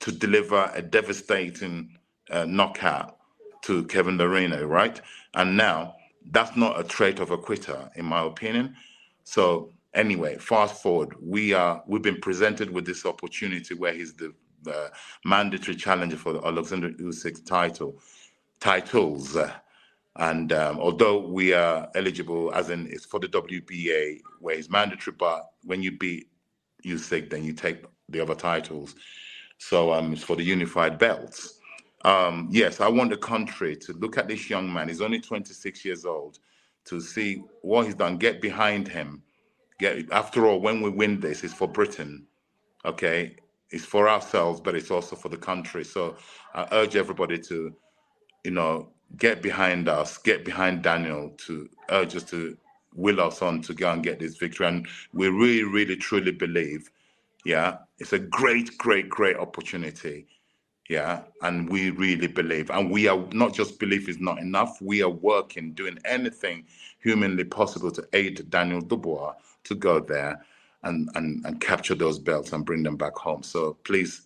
to 0.00 0.12
deliver 0.12 0.70
a 0.74 0.82
devastating 0.82 1.98
uh, 2.30 2.46
knockout 2.46 3.18
to 3.62 3.84
Kevin 3.84 4.18
Lerena, 4.18 4.66
right? 4.68 5.00
And 5.34 5.56
now 5.56 5.96
that's 6.32 6.56
not 6.56 6.80
a 6.80 6.84
trait 6.84 7.20
of 7.20 7.30
a 7.30 7.38
quitter, 7.38 7.90
in 7.96 8.06
my 8.06 8.24
opinion. 8.26 8.76
So 9.24 9.72
anyway, 9.94 10.38
fast 10.38 10.82
forward, 10.82 11.14
we 11.20 11.52
are 11.52 11.82
we've 11.86 12.02
been 12.02 12.20
presented 12.20 12.70
with 12.70 12.86
this 12.86 13.06
opportunity 13.06 13.74
where 13.74 13.92
he's 13.92 14.14
the 14.14 14.32
mandatory 15.24 15.76
challenger 15.76 16.16
for 16.16 16.32
the 16.32 16.44
Alexander 16.46 16.90
Usyk 16.90 17.44
title 17.46 18.00
titles. 18.60 19.36
And 20.16 20.52
um, 20.52 20.80
although 20.80 21.18
we 21.18 21.52
are 21.52 21.88
eligible, 21.94 22.52
as 22.54 22.70
in 22.70 22.88
it's 22.88 23.04
for 23.04 23.20
the 23.20 23.28
WBA, 23.28 24.20
where 24.40 24.56
it's 24.56 24.68
mandatory, 24.68 25.14
but 25.18 25.50
when 25.64 25.82
you 25.82 25.96
beat 25.96 26.28
Usyk, 26.84 27.30
then 27.30 27.44
you 27.44 27.52
take 27.52 27.84
the 28.08 28.20
other 28.20 28.34
titles. 28.34 28.96
So 29.58 29.92
um, 29.92 30.12
it's 30.12 30.24
for 30.24 30.36
the 30.36 30.42
unified 30.42 30.98
belts. 30.98 31.60
Um, 32.04 32.48
yes, 32.50 32.80
I 32.80 32.88
want 32.88 33.10
the 33.10 33.16
country 33.16 33.76
to 33.76 33.92
look 33.94 34.18
at 34.18 34.28
this 34.28 34.48
young 34.48 34.72
man. 34.72 34.88
He's 34.88 35.02
only 35.02 35.20
26 35.20 35.84
years 35.84 36.04
old 36.04 36.38
to 36.86 37.00
see 37.00 37.42
what 37.62 37.86
he's 37.86 37.94
done. 37.94 38.16
Get 38.16 38.40
behind 38.40 38.88
him. 38.88 39.22
Get 39.78 40.10
after 40.12 40.46
all, 40.46 40.60
when 40.60 40.82
we 40.82 40.90
win 40.90 41.20
this, 41.20 41.44
it's 41.44 41.54
for 41.54 41.68
Britain. 41.68 42.26
Okay, 42.84 43.36
it's 43.70 43.84
for 43.84 44.08
ourselves, 44.08 44.60
but 44.60 44.74
it's 44.74 44.90
also 44.90 45.16
for 45.16 45.28
the 45.28 45.36
country. 45.36 45.84
So 45.84 46.16
I 46.54 46.66
urge 46.72 46.96
everybody 46.96 47.38
to, 47.40 47.74
you 48.44 48.50
know, 48.50 48.88
get 49.16 49.42
behind 49.42 49.88
us, 49.88 50.18
get 50.18 50.44
behind 50.44 50.82
Daniel 50.82 51.30
to 51.46 51.68
urge 51.90 52.16
us 52.16 52.24
to 52.24 52.56
will 52.94 53.20
us 53.20 53.42
on 53.42 53.62
to 53.62 53.74
go 53.74 53.92
and 53.92 54.02
get 54.02 54.18
this 54.18 54.36
victory. 54.36 54.66
And 54.66 54.86
we 55.12 55.28
really, 55.28 55.64
really, 55.64 55.96
truly 55.96 56.32
believe 56.32 56.90
yeah, 57.44 57.78
it's 57.98 58.12
a 58.12 58.18
great, 58.18 58.76
great, 58.78 59.08
great 59.08 59.36
opportunity. 59.36 60.26
Yeah, 60.88 61.22
and 61.42 61.68
we 61.68 61.90
really 61.90 62.26
believe, 62.26 62.70
and 62.70 62.90
we 62.90 63.08
are 63.08 63.22
not 63.32 63.52
just 63.52 63.78
belief 63.78 64.08
is 64.08 64.20
not 64.20 64.38
enough. 64.38 64.80
We 64.80 65.02
are 65.02 65.10
working, 65.10 65.72
doing 65.72 65.98
anything 66.06 66.64
humanly 66.98 67.44
possible 67.44 67.90
to 67.90 68.08
aid 68.14 68.48
Daniel 68.48 68.80
Dubois 68.80 69.34
to 69.68 69.74
go 69.74 70.00
there 70.00 70.44
and, 70.82 71.08
and, 71.14 71.44
and 71.44 71.60
capture 71.60 71.94
those 71.94 72.18
belts 72.18 72.52
and 72.52 72.64
bring 72.64 72.82
them 72.82 72.96
back 72.96 73.16
home. 73.16 73.42
So 73.42 73.78
please, 73.84 74.22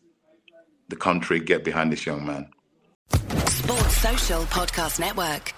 the 0.88 0.96
country, 0.96 1.40
get 1.40 1.64
behind 1.64 1.92
this 1.92 2.06
young 2.06 2.24
man. 2.26 2.48
Sports 3.46 3.96
Social 3.96 4.42
Podcast 4.44 4.98
Network. 4.98 5.54